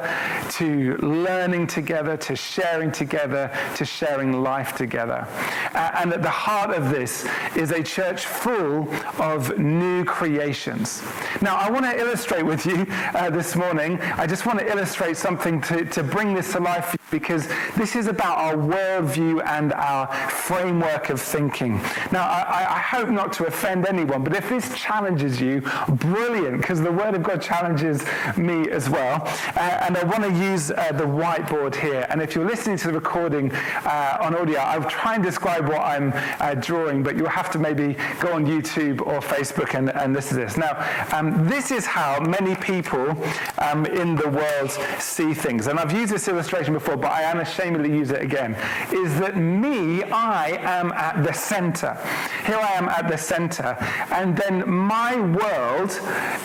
to 0.52 0.98
learning 0.98 1.68
together, 1.68 2.18
to 2.18 2.36
sharing 2.36 2.92
together, 2.92 3.52
to 3.76 3.86
sharing 3.86 4.42
life 4.44 4.76
together. 4.76 5.28
Uh, 5.74 5.92
and 5.96 6.14
at 6.14 6.22
the 6.22 6.30
heart 6.30 6.72
of 6.72 6.90
this 6.90 7.28
is 7.56 7.72
a 7.72 7.84
church 7.84 8.26
full 8.26 8.94
of 9.20 9.58
new 9.58 10.04
creations. 10.06 11.04
Now, 11.42 11.56
I 11.56 11.70
want 11.70 11.86
to 11.86 11.98
illustrate 11.98 12.44
with 12.44 12.66
you 12.66 12.86
uh, 13.14 13.30
this 13.30 13.56
morning, 13.56 14.00
I 14.02 14.28
just 14.28 14.46
want 14.46 14.60
to 14.60 14.70
illustrate 14.70 15.18
something 15.18 15.62
to, 15.62 15.86
to 15.86 16.04
bring 16.04 16.34
this 16.34 16.54
to 16.54 16.60
life 16.60 16.96
because 17.12 17.48
this 17.76 17.96
is 17.96 18.08
about 18.08 18.38
our 18.38 18.56
worldview 18.56 19.46
and 19.46 19.74
our 19.74 20.08
framework 20.30 21.10
of 21.10 21.22
thinking. 21.22 21.76
Now, 22.12 22.28
I, 22.28 22.66
I 22.70 22.80
hope 22.80 23.10
not 23.10 23.32
to 23.34 23.46
offend 23.46 23.86
anyone, 23.86 24.24
but 24.24 24.36
if 24.36 24.50
this 24.50 24.78
challenges 24.78 25.40
you, 25.40 25.62
brilliant, 25.88 26.58
because 26.58 26.82
the 26.82 26.92
Word 26.92 27.16
of 27.16 27.24
God 27.24 27.42
challenges 27.42 28.04
me 28.36 28.70
as 28.70 28.90
well. 28.90 29.07
Uh, 29.14 29.86
and 29.86 29.98
I 29.98 30.04
want 30.04 30.24
to 30.24 30.32
use 30.32 30.72
uh, 30.72 30.92
the 30.92 31.06
whiteboard 31.06 31.76
here. 31.76 32.06
And 32.10 32.22
if 32.22 32.36
you're 32.36 32.46
listening 32.46 32.78
to 32.78 32.88
the 32.88 32.94
recording 32.94 33.52
uh, 33.54 34.18
on 34.22 34.36
audio, 34.36 34.60
I'll 34.60 34.90
try 34.90 35.16
and 35.16 35.24
describe 35.24 35.68
what 35.68 35.82
I'm 35.82 36.14
uh, 36.40 36.54
drawing, 36.56 37.04
but 37.04 37.16
you'll 37.16 37.30
have 37.30 37.52
to 37.52 37.60
maybe 37.60 37.96
go 38.20 38.34
on 38.34 38.46
YouTube 38.46 39.02
or 39.02 39.20
Facebook 39.20 39.74
and, 39.74 39.90
and 39.90 40.14
listen 40.14 40.38
to 40.38 40.44
this. 40.46 40.58
Now, 40.58 40.74
um, 41.14 41.48
this 41.48 41.72
is 41.72 41.86
how 41.86 42.20
many 42.20 42.56
people 42.56 43.16
um, 43.60 43.86
in 43.86 44.16
the 44.16 44.30
world 44.30 44.72
see 45.00 45.34
things. 45.34 45.68
And 45.68 45.80
I've 45.80 45.92
used 45.92 46.14
this 46.14 46.28
illustration 46.28 46.74
before, 46.74 46.98
but 46.98 47.12
I 47.12 47.26
unashamedly 47.26 47.92
use 47.92 48.12
it 48.12 48.22
again. 48.22 48.56
Is 48.92 49.20
that 49.20 49.38
me, 49.38 50.04
I 50.04 50.58
am 50.62 50.92
at 50.92 51.24
the 51.24 51.34
center. 51.34 51.98
Here 52.46 52.58
I 52.58 52.74
am 52.74 52.90
at 52.90 53.08
the 53.08 53.18
center. 53.18 53.78
And 54.12 54.38
then 54.38 54.68
my 54.70 55.16
world 55.20 55.92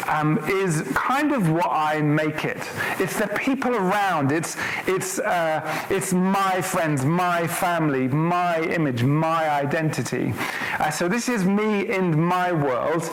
um, 0.08 0.38
is 0.48 0.82
kind 0.94 1.32
of 1.32 1.50
what 1.50 1.70
I 1.70 2.00
make 2.02 2.44
it. 2.44 2.51
It's 2.98 3.18
the 3.18 3.28
people 3.28 3.74
around. 3.74 4.32
It's, 4.32 4.56
it's, 4.86 5.18
uh, 5.18 5.86
it's 5.90 6.12
my 6.12 6.60
friends, 6.60 7.04
my 7.04 7.46
family, 7.46 8.08
my 8.08 8.60
image, 8.62 9.02
my 9.02 9.50
identity. 9.50 10.34
Uh, 10.78 10.90
so 10.90 11.08
this 11.08 11.28
is 11.28 11.44
me 11.44 11.88
in 11.88 12.20
my 12.20 12.52
world. 12.52 13.08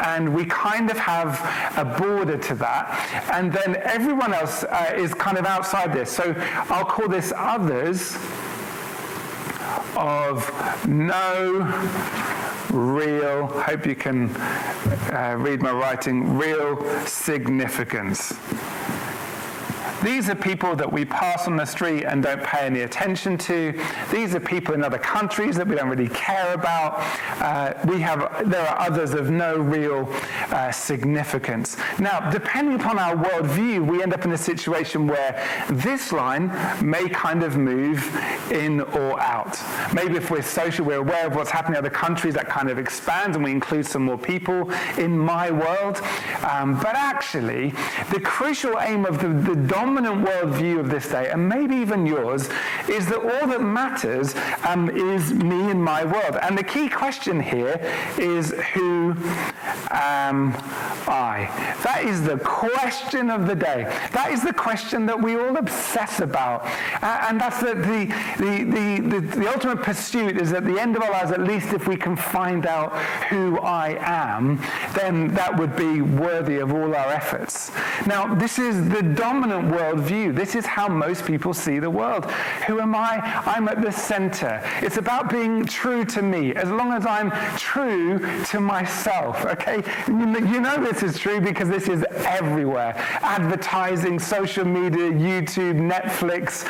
And 0.00 0.34
we 0.34 0.44
kind 0.46 0.90
of 0.90 0.98
have 0.98 1.40
a 1.76 1.84
border 1.84 2.38
to 2.38 2.54
that. 2.56 3.30
And 3.32 3.52
then 3.52 3.76
everyone 3.82 4.34
else 4.34 4.64
uh, 4.64 4.92
is 4.94 5.14
kind 5.14 5.38
of 5.38 5.46
outside 5.46 5.92
this. 5.92 6.10
So 6.10 6.34
I'll 6.68 6.84
call 6.84 7.08
this 7.08 7.32
others 7.36 8.16
of 9.96 10.86
no 10.86 11.62
real, 12.72 13.46
hope 13.46 13.86
you 13.86 13.94
can 13.94 14.34
uh, 14.36 15.36
read 15.38 15.60
my 15.60 15.70
writing, 15.70 16.36
real 16.36 16.82
significance. 17.06 18.32
These 20.02 20.28
are 20.28 20.34
people 20.34 20.74
that 20.76 20.92
we 20.92 21.04
pass 21.04 21.46
on 21.46 21.56
the 21.56 21.64
street 21.64 22.04
and 22.04 22.24
don't 22.24 22.42
pay 22.42 22.66
any 22.66 22.80
attention 22.80 23.38
to. 23.38 23.78
These 24.10 24.34
are 24.34 24.40
people 24.40 24.74
in 24.74 24.82
other 24.82 24.98
countries 24.98 25.54
that 25.56 25.68
we 25.68 25.76
don't 25.76 25.88
really 25.88 26.08
care 26.08 26.52
about. 26.54 26.98
Uh, 27.40 27.74
we 27.84 28.00
have, 28.00 28.50
there 28.50 28.66
are 28.66 28.80
others 28.80 29.14
of 29.14 29.30
no 29.30 29.56
real 29.56 30.12
uh, 30.50 30.72
significance. 30.72 31.76
Now, 32.00 32.30
depending 32.30 32.80
upon 32.80 32.98
our 32.98 33.14
worldview, 33.14 33.86
we 33.86 34.02
end 34.02 34.12
up 34.12 34.24
in 34.24 34.32
a 34.32 34.38
situation 34.38 35.06
where 35.06 35.40
this 35.70 36.10
line 36.10 36.48
may 36.82 37.08
kind 37.08 37.44
of 37.44 37.56
move 37.56 38.02
in 38.50 38.80
or 38.80 39.20
out. 39.20 39.56
Maybe 39.94 40.16
if 40.16 40.32
we're 40.32 40.42
social, 40.42 40.84
we're 40.84 40.96
aware 40.96 41.28
of 41.28 41.36
what's 41.36 41.50
happening 41.50 41.74
in 41.74 41.78
other 41.78 41.90
countries, 41.90 42.34
that 42.34 42.48
kind 42.48 42.70
of 42.70 42.78
expands 42.78 43.36
and 43.36 43.44
we 43.44 43.52
include 43.52 43.86
some 43.86 44.02
more 44.02 44.18
people 44.18 44.72
in 44.98 45.16
my 45.16 45.50
world. 45.50 46.00
Um, 46.42 46.74
but 46.74 46.96
actually, 46.96 47.70
the 48.12 48.20
crucial 48.20 48.80
aim 48.80 49.06
of 49.06 49.20
the, 49.20 49.28
the 49.28 49.54
dominant 49.54 49.91
dominant 49.92 50.26
worldview 50.26 50.78
of 50.80 50.88
this 50.88 51.08
day, 51.08 51.28
and 51.30 51.46
maybe 51.46 51.76
even 51.76 52.06
yours, 52.06 52.48
is 52.88 53.06
that 53.06 53.18
all 53.18 53.46
that 53.46 53.60
matters 53.60 54.34
um, 54.64 54.88
is 54.88 55.34
me 55.34 55.70
and 55.70 55.82
my 55.82 56.02
world. 56.02 56.38
And 56.40 56.56
the 56.56 56.64
key 56.64 56.88
question 56.88 57.38
here 57.38 57.78
is 58.18 58.52
who 58.72 59.14
am 59.90 60.54
I? 61.06 61.50
That 61.82 62.04
is 62.04 62.22
the 62.22 62.38
question 62.38 63.28
of 63.30 63.46
the 63.46 63.54
day. 63.54 63.84
That 64.12 64.30
is 64.32 64.42
the 64.42 64.54
question 64.54 65.04
that 65.06 65.20
we 65.20 65.36
all 65.36 65.56
obsess 65.58 66.20
about. 66.20 66.64
Uh, 67.02 67.26
and 67.28 67.38
that's 67.38 67.60
the, 67.60 67.74
the, 67.74 68.06
the, 68.38 69.20
the, 69.20 69.36
the 69.36 69.52
ultimate 69.52 69.82
pursuit 69.82 70.40
is 70.40 70.54
at 70.54 70.64
the 70.64 70.80
end 70.80 70.96
of 70.96 71.02
our 71.02 71.10
lives, 71.10 71.32
at 71.32 71.42
least 71.42 71.74
if 71.74 71.86
we 71.86 71.96
can 71.96 72.16
find 72.16 72.64
out 72.64 72.96
who 73.28 73.58
I 73.60 73.98
am, 74.00 74.58
then 74.94 75.34
that 75.34 75.54
would 75.58 75.76
be 75.76 76.00
worthy 76.00 76.58
of 76.58 76.72
all 76.72 76.94
our 76.94 77.08
efforts. 77.12 77.70
Now, 78.06 78.34
this 78.34 78.58
is 78.58 78.88
the 78.88 79.02
dominant 79.02 79.74
worldview. 79.82 80.34
This 80.34 80.54
is 80.54 80.64
how 80.64 80.88
most 80.88 81.24
people 81.24 81.52
see 81.52 81.78
the 81.78 81.90
world. 81.90 82.30
Who 82.66 82.80
am 82.80 82.94
I? 82.94 83.20
I'm 83.46 83.68
at 83.68 83.82
the 83.82 83.90
center. 83.90 84.62
It's 84.80 84.96
about 84.96 85.30
being 85.30 85.64
true 85.64 86.04
to 86.06 86.22
me, 86.22 86.54
as 86.54 86.70
long 86.70 86.92
as 86.92 87.04
I'm 87.06 87.30
true 87.56 88.20
to 88.46 88.60
myself. 88.60 89.44
Okay? 89.44 89.82
You 90.06 90.60
know 90.60 90.76
this 90.82 91.02
is 91.02 91.18
true 91.18 91.40
because 91.40 91.68
this 91.68 91.88
is 91.88 92.04
everywhere. 92.24 92.94
Advertising, 93.22 94.18
social 94.18 94.64
media, 94.64 95.10
YouTube, 95.10 95.78
Netflix, 95.80 96.66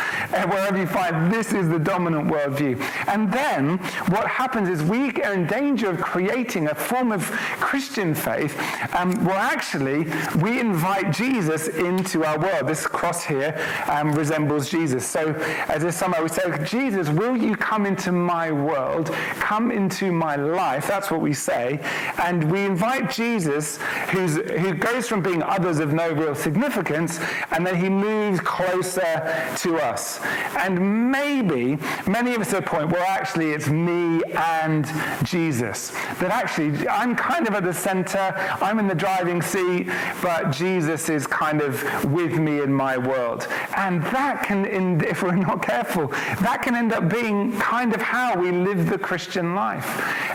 wherever 0.48 0.78
you 0.78 0.86
find, 0.86 1.32
this 1.32 1.52
is 1.52 1.68
the 1.68 1.78
dominant 1.78 2.28
worldview. 2.28 2.80
And 3.08 3.30
then 3.32 3.78
what 4.08 4.26
happens 4.26 4.68
is 4.68 4.82
we 4.82 5.10
are 5.22 5.34
in 5.34 5.46
danger 5.46 5.90
of 5.90 6.00
creating 6.00 6.68
a 6.68 6.74
form 6.74 7.12
of 7.12 7.22
Christian 7.60 8.14
faith 8.14 8.58
um, 8.94 9.12
where 9.24 9.36
actually 9.36 10.06
we 10.40 10.60
invite 10.60 11.12
Jesus 11.12 11.68
into 11.68 12.24
our 12.24 12.38
world. 12.38 12.68
This 12.68 12.86
cross 13.02 13.24
here 13.24 13.52
um, 13.88 14.12
resembles 14.12 14.70
Jesus. 14.70 15.04
So, 15.04 15.34
as 15.66 15.82
if 15.82 15.92
somehow 15.92 16.22
we 16.22 16.28
say, 16.28 16.44
Jesus, 16.64 17.08
will 17.08 17.36
you 17.36 17.56
come 17.56 17.84
into 17.84 18.12
my 18.12 18.52
world? 18.52 19.10
Come 19.40 19.72
into 19.72 20.12
my 20.12 20.36
life. 20.36 20.86
That's 20.86 21.10
what 21.10 21.20
we 21.20 21.32
say. 21.32 21.80
And 22.18 22.48
we 22.48 22.60
invite 22.60 23.10
Jesus, 23.10 23.78
who's, 24.10 24.36
who 24.36 24.74
goes 24.74 25.08
from 25.08 25.20
being 25.20 25.42
others 25.42 25.80
of 25.80 25.92
no 25.92 26.12
real 26.12 26.36
significance, 26.36 27.18
and 27.50 27.66
then 27.66 27.74
he 27.74 27.88
moves 27.88 28.38
closer 28.38 29.12
to 29.56 29.78
us. 29.78 30.20
And 30.60 31.10
maybe 31.10 31.78
many 32.06 32.36
of 32.36 32.40
us 32.40 32.54
at 32.54 32.62
a 32.64 32.70
point 32.70 32.92
where 32.92 33.02
actually 33.02 33.50
it's 33.50 33.68
me 33.68 34.22
and 34.60 34.86
Jesus. 35.24 35.90
That 36.20 36.30
actually 36.30 36.86
I'm 36.86 37.16
kind 37.16 37.48
of 37.48 37.54
at 37.54 37.64
the 37.64 37.74
center, 37.74 38.32
I'm 38.60 38.78
in 38.78 38.86
the 38.86 38.94
driving 38.94 39.42
seat, 39.42 39.88
but 40.22 40.52
Jesus 40.52 41.08
is 41.08 41.26
kind 41.26 41.60
of 41.60 41.82
with 42.04 42.38
me 42.38 42.60
in 42.60 42.72
my 42.72 42.81
my 42.82 42.98
world. 42.98 43.46
And 43.76 44.02
that 44.16 44.42
can, 44.46 44.64
in 44.66 44.86
if 45.04 45.22
we're 45.22 45.42
not 45.50 45.62
careful, 45.62 46.08
that 46.46 46.58
can 46.64 46.74
end 46.74 46.92
up 46.92 47.04
being 47.08 47.38
kind 47.58 47.94
of 47.94 48.02
how 48.02 48.28
we 48.42 48.50
live 48.50 48.80
the 48.90 48.98
Christian 48.98 49.54
life. 49.54 49.86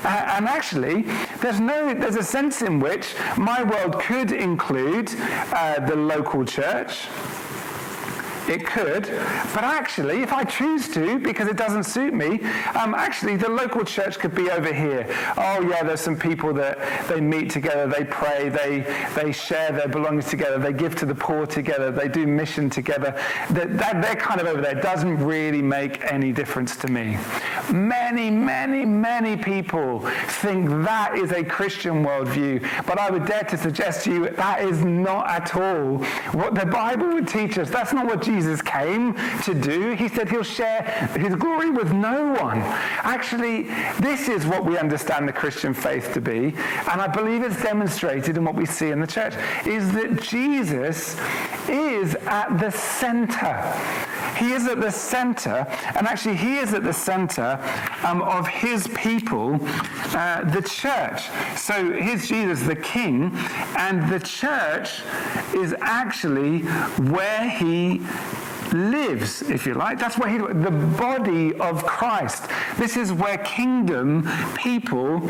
Uh, 0.06 0.36
and 0.36 0.48
actually, 0.48 0.98
there's 1.42 1.60
no, 1.60 1.94
there's 1.94 2.16
a 2.16 2.28
sense 2.38 2.62
in 2.62 2.80
which 2.80 3.16
my 3.38 3.60
world 3.64 4.00
could 4.00 4.32
include 4.32 5.08
uh, 5.54 5.80
the 5.90 5.96
local 5.96 6.46
church. 6.46 6.94
It 8.48 8.66
could, 8.66 9.04
but 9.54 9.66
actually, 9.66 10.22
if 10.22 10.32
I 10.32 10.46
choose 10.46 10.88
to, 10.90 11.20
because 11.20 11.50
it 11.50 11.58
doesn't 11.58 11.84
suit 11.84 12.14
me, 12.14 12.40
um, 12.76 12.96
actually, 12.96 13.36
the 13.36 13.50
local 13.50 13.84
church 13.84 14.20
could 14.20 14.34
be 14.34 14.50
over 14.50 14.74
here. 14.74 15.06
Oh, 15.36 15.62
yeah, 15.70 15.84
there's 15.84 16.00
some 16.00 16.18
people 16.18 16.54
that 16.54 16.80
they 17.10 17.20
meet 17.20 17.50
together, 17.50 17.88
they 17.88 18.06
pray, 18.06 18.48
they, 18.48 18.86
they 19.16 19.34
share 19.34 19.74
their 19.74 19.90
belongings 19.90 20.28
together, 20.28 20.60
they 20.60 20.72
give 20.72 20.96
to 20.98 21.06
the 21.06 21.14
poor 21.14 21.46
together, 21.46 21.92
they 21.92 22.08
do 22.08 22.26
mission 22.26 22.70
together. 22.70 23.22
That, 23.50 23.78
that, 23.78 24.02
they're 24.02 24.16
kind 24.16 24.40
of 24.40 24.48
over 24.48 24.62
there. 24.62 24.78
It 24.78 24.82
doesn't 24.82 25.18
really 25.26 25.62
make 25.62 26.02
any 26.06 26.32
difference 26.32 26.78
to 26.78 26.88
me. 26.88 27.18
Many, 27.74 28.30
many, 28.30 28.86
many 28.86 29.36
people 29.36 30.00
think 30.42 30.70
that 30.86 31.18
is 31.18 31.32
a 31.34 31.44
Christian 31.44 32.02
worldview, 32.06 32.66
but 32.86 32.98
I 32.98 33.10
would 33.10 33.26
dare 33.26 33.44
to 33.44 33.58
suggest 33.58 34.06
to 34.06 34.14
you 34.14 34.30
that 34.30 34.62
is 34.62 34.86
not 34.86 35.28
at 35.30 35.54
all 35.54 35.98
what 36.32 36.56
the 36.56 36.66
Bible 36.66 37.10
would 37.10 37.28
teach 37.28 37.58
us. 37.58 37.70
That's 37.70 37.92
not 37.92 38.06
what 38.06 38.22
Jesus 38.22 38.37
Jesus 38.38 38.62
came 38.62 39.16
to 39.46 39.56
do. 39.56 39.94
He 39.94 40.08
said 40.08 40.30
he'll 40.30 40.44
share 40.44 40.84
his 41.18 41.34
glory 41.36 41.72
with 41.72 41.92
no 41.92 42.34
one. 42.34 42.60
Actually, 43.02 43.64
this 44.00 44.30
is 44.30 44.46
what 44.46 44.64
we 44.64 44.78
understand 44.78 45.28
the 45.28 45.34
Christian 45.34 45.74
faith 45.74 46.14
to 46.14 46.22
be, 46.22 46.54
and 46.92 47.02
I 47.02 47.08
believe 47.08 47.42
it's 47.42 47.60
demonstrated 47.64 48.38
in 48.38 48.46
what 48.46 48.54
we 48.54 48.68
see 48.68 48.92
in 48.92 49.00
the 49.00 49.08
church, 49.08 49.34
is 49.66 49.92
that 49.94 50.22
Jesus 50.22 51.20
is 51.68 52.14
at 52.28 52.60
the 52.60 52.70
center. 52.70 53.74
He 54.38 54.54
is 54.54 54.68
at 54.68 54.80
the 54.80 54.92
center, 54.92 55.66
and 55.96 56.08
actually, 56.08 56.36
he 56.36 56.58
is 56.58 56.74
at 56.74 56.84
the 56.84 56.94
center 56.94 57.60
um, 58.04 58.22
of 58.22 58.48
his 58.48 58.88
people, 58.90 59.60
uh, 60.16 60.44
the 60.52 60.62
church. 60.62 61.24
So 61.58 61.92
here's 61.94 62.28
Jesus, 62.28 62.62
the 62.62 62.76
king, 62.76 63.32
and 63.78 64.10
the 64.12 64.20
church 64.20 65.02
is 65.56 65.76
actually 65.82 66.60
where 67.12 67.50
he 67.50 68.02
lives, 68.74 69.42
if 69.44 69.66
you 69.66 69.74
like. 69.74 70.00
That's 70.00 70.18
where 70.18 70.30
he, 70.30 70.38
the 70.38 70.72
body 70.98 71.54
of 71.60 71.86
Christ. 71.86 72.48
This 72.78 72.98
is 72.98 73.14
where 73.14 73.38
kingdom 73.40 74.30
people 74.56 75.22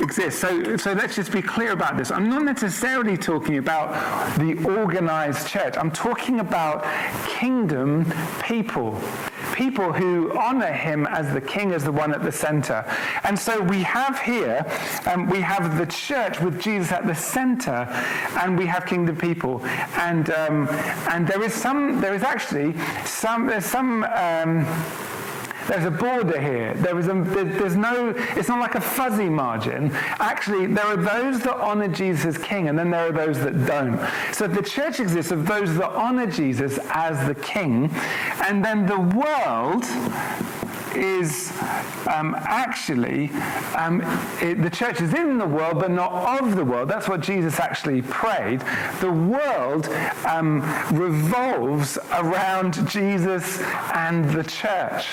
exist. 0.00 0.40
So, 0.40 0.76
so 0.76 0.92
let's 0.92 1.16
just 1.16 1.32
be 1.32 1.42
clear 1.42 1.72
about 1.72 1.96
this. 1.96 2.10
I'm 2.10 2.28
not 2.28 2.44
necessarily 2.44 3.16
talking 3.16 3.58
about 3.58 4.38
the 4.38 4.54
organized 4.64 5.48
church, 5.48 5.74
I'm 5.76 5.90
talking 5.90 6.40
about 6.40 6.84
kingdom 7.28 8.12
people 8.42 9.00
people 9.54 9.92
who 9.92 10.36
honor 10.36 10.72
him 10.72 11.06
as 11.06 11.32
the 11.32 11.40
king, 11.40 11.72
as 11.72 11.84
the 11.84 11.92
one 11.92 12.12
at 12.12 12.22
the 12.22 12.32
center. 12.32 12.84
And 13.22 13.38
so 13.38 13.62
we 13.62 13.82
have 13.82 14.18
here, 14.18 14.66
um, 15.06 15.28
we 15.28 15.40
have 15.40 15.78
the 15.78 15.86
church 15.86 16.40
with 16.40 16.60
Jesus 16.60 16.92
at 16.92 17.06
the 17.06 17.14
center, 17.14 17.86
and 18.40 18.58
we 18.58 18.66
have 18.66 18.84
kingdom 18.84 19.16
people. 19.16 19.64
And, 19.96 20.30
um, 20.30 20.68
and 21.10 21.26
there 21.26 21.42
is 21.42 21.54
some, 21.54 22.00
there 22.00 22.14
is 22.14 22.22
actually 22.22 22.74
some, 23.04 23.46
there's 23.46 23.64
some, 23.64 24.04
um, 24.04 24.66
there's 25.68 25.84
a 25.84 25.90
border 25.90 26.40
here. 26.40 26.74
There 26.74 26.98
is 26.98 27.08
a, 27.08 27.14
there's 27.14 27.76
no, 27.76 28.14
it's 28.16 28.48
not 28.48 28.60
like 28.60 28.74
a 28.74 28.80
fuzzy 28.80 29.28
margin. 29.28 29.90
Actually, 30.20 30.66
there 30.66 30.86
are 30.86 30.96
those 30.96 31.40
that 31.40 31.56
honor 31.56 31.88
Jesus 31.88 32.36
as 32.36 32.38
king, 32.38 32.68
and 32.68 32.78
then 32.78 32.90
there 32.90 33.08
are 33.08 33.12
those 33.12 33.40
that 33.40 33.66
don't. 33.66 34.00
So 34.32 34.46
the 34.46 34.62
church 34.62 35.00
exists 35.00 35.32
of 35.32 35.46
those 35.46 35.76
that 35.76 35.90
honor 35.90 36.26
Jesus 36.26 36.78
as 36.90 37.26
the 37.26 37.34
king, 37.34 37.90
and 38.46 38.64
then 38.64 38.86
the 38.86 39.00
world 39.00 39.84
is 40.96 41.52
um, 42.06 42.34
actually, 42.38 43.30
um, 43.76 44.00
it, 44.40 44.62
the 44.62 44.70
church 44.70 45.00
is 45.00 45.14
in 45.14 45.38
the 45.38 45.46
world, 45.46 45.78
but 45.78 45.90
not 45.90 46.40
of 46.40 46.56
the 46.56 46.64
world. 46.64 46.88
That's 46.88 47.08
what 47.08 47.20
Jesus 47.20 47.60
actually 47.60 48.02
prayed. 48.02 48.60
The 49.00 49.10
world 49.10 49.88
um, 50.26 50.60
revolves 50.92 51.98
around 52.12 52.88
Jesus 52.88 53.60
and 53.94 54.28
the 54.30 54.44
church. 54.44 55.06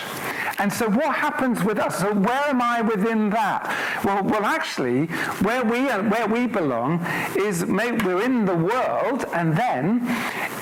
And 0.60 0.72
so, 0.72 0.90
what 0.90 1.16
happens 1.16 1.64
with 1.64 1.80
us? 1.80 2.00
So, 2.00 2.14
where 2.14 2.50
am 2.50 2.62
I 2.62 2.82
within 2.82 3.30
that? 3.32 3.64
Well, 4.04 4.24
well, 4.24 4.46
actually, 4.46 5.06
where 5.42 5.64
we 5.64 5.86
where 5.86 6.28
we 6.28 6.48
belong 6.48 7.06
is 7.36 7.66
we're 7.66 8.22
in 8.22 8.46
the 8.46 8.56
world, 8.56 9.26
and 9.34 9.56
then, 9.56 10.02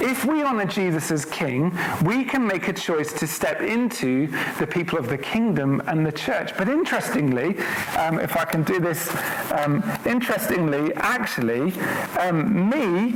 if 0.02 0.26
we 0.26 0.42
honor 0.42 0.66
Jesus 0.66 1.12
as 1.12 1.26
King, 1.26 1.78
we 2.04 2.24
can 2.24 2.46
make 2.46 2.68
a 2.68 2.74
choice 2.74 3.12
to 3.14 3.28
step 3.28 3.62
into 3.62 4.28
the 4.58 4.68
people 4.68 4.98
of 4.98 5.09
the 5.10 5.18
kingdom 5.18 5.82
and 5.88 6.06
the 6.06 6.12
church. 6.12 6.56
But 6.58 6.70
interestingly, 6.70 7.58
um, 7.98 8.20
if 8.20 8.38
I 8.38 8.46
can 8.46 8.64
do 8.64 8.80
this, 8.80 9.10
um, 9.52 9.84
interestingly, 10.06 10.94
actually, 10.96 11.74
um, 12.20 12.70
me 12.70 13.16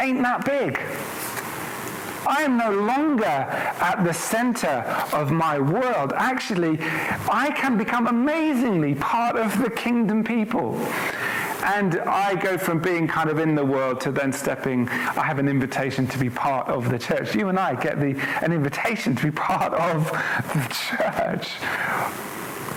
ain't 0.00 0.22
that 0.22 0.44
big. 0.44 0.78
I 2.26 2.42
am 2.42 2.58
no 2.58 2.70
longer 2.70 3.24
at 3.24 4.04
the 4.04 4.12
center 4.12 4.84
of 5.12 5.32
my 5.32 5.58
world. 5.58 6.12
Actually, 6.14 6.78
I 7.28 7.52
can 7.56 7.76
become 7.76 8.06
amazingly 8.06 8.94
part 8.94 9.36
of 9.36 9.60
the 9.62 9.70
kingdom 9.70 10.22
people. 10.22 10.78
And 11.62 11.98
I 12.00 12.34
go 12.34 12.56
from 12.56 12.80
being 12.80 13.06
kind 13.06 13.28
of 13.28 13.38
in 13.38 13.54
the 13.54 13.64
world 13.64 14.00
to 14.02 14.12
then 14.12 14.32
stepping, 14.32 14.88
I 14.88 15.24
have 15.24 15.38
an 15.38 15.48
invitation 15.48 16.06
to 16.08 16.18
be 16.18 16.30
part 16.30 16.68
of 16.68 16.88
the 16.88 16.98
church. 16.98 17.34
You 17.34 17.48
and 17.48 17.58
I 17.58 17.74
get 17.74 18.00
the, 18.00 18.18
an 18.42 18.52
invitation 18.52 19.14
to 19.16 19.22
be 19.24 19.30
part 19.30 19.72
of 19.74 20.10
the 20.52 20.74
church. 20.74 21.52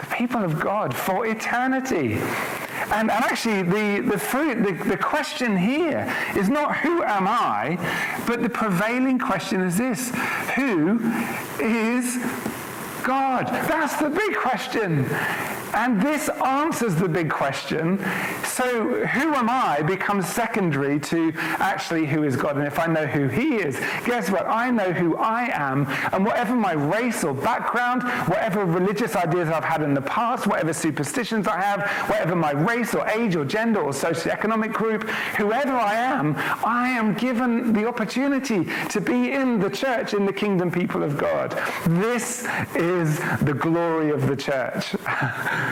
The 0.02 0.16
people 0.16 0.44
of 0.44 0.60
God 0.60 0.94
for 0.94 1.26
eternity. 1.26 2.20
And, 2.92 3.10
and 3.10 3.12
actually, 3.12 3.64
the, 3.64 4.02
the, 4.02 4.20
fruit, 4.20 4.64
the, 4.64 4.74
the 4.90 4.98
question 4.98 5.58
here 5.58 6.14
is 6.36 6.50
not 6.50 6.78
who 6.78 7.04
am 7.04 7.28
I, 7.28 7.78
but 8.28 8.44
the 8.44 8.50
prevailing 8.50 9.18
question 9.18 9.62
is 9.62 9.78
this 9.78 10.12
who 10.56 11.00
is 11.60 12.18
God? 13.04 13.48
That's 13.48 13.98
the 13.98 14.10
big 14.10 14.36
question. 14.36 15.06
And 15.74 16.02
this 16.02 16.30
answers 16.30 16.96
the 16.96 17.10
big 17.10 17.30
question. 17.30 18.00
So, 18.46 19.06
who 19.06 19.34
am 19.34 19.50
I 19.50 19.82
becomes 19.82 20.28
secondary 20.28 21.00
to 21.00 21.34
actually 21.60 22.06
who 22.06 22.24
is 22.24 22.36
God. 22.36 22.58
And 22.58 22.68
if 22.68 22.80
I 22.80 22.88
know 22.88 23.06
who 23.06 23.28
He 23.28 23.56
is, 23.56 23.80
guess 24.06 24.30
what? 24.30 24.46
I 24.48 24.70
know 24.70 24.92
who 24.92 25.18
I 25.18 25.50
am. 25.54 25.88
And 26.12 26.26
whatever 26.26 26.56
my 26.56 26.74
race 26.74 27.24
or 27.24 27.34
background, 27.34 28.04
whatever 28.28 28.66
religious 28.66 29.16
ideas 29.16 29.50
I've 29.50 29.64
had 29.64 29.82
in 29.82 29.94
the 29.94 30.02
past, 30.02 30.48
whatever 30.48 30.74
superstitions 30.74 31.48
I 31.48 31.60
have, 31.60 31.88
whatever 32.10 32.36
my 32.36 32.52
race 32.52 32.94
or 32.94 33.08
age 33.08 33.36
or 33.36 33.46
gender 33.46 33.82
or 33.82 33.92
socioeconomic 33.92 34.74
group, 34.74 35.10
whoever 35.38 35.74
I 35.74 35.96
am, 35.96 36.36
I 36.66 36.90
am 36.90 37.14
given 37.14 37.74
the 37.74 37.88
opportunity 37.88 38.68
to 38.90 39.02
be 39.02 39.32
in 39.32 39.60
the 39.60 39.70
church, 39.70 40.14
in 40.14 40.26
the 40.26 40.34
kingdom 40.34 40.72
people 40.72 41.04
of 41.04 41.18
God. 41.18 41.52
This 41.88 42.48
is 42.76 43.20
the 43.42 43.54
glory 43.54 44.12
of 44.12 44.28
the 44.28 44.36
church. 44.36 44.96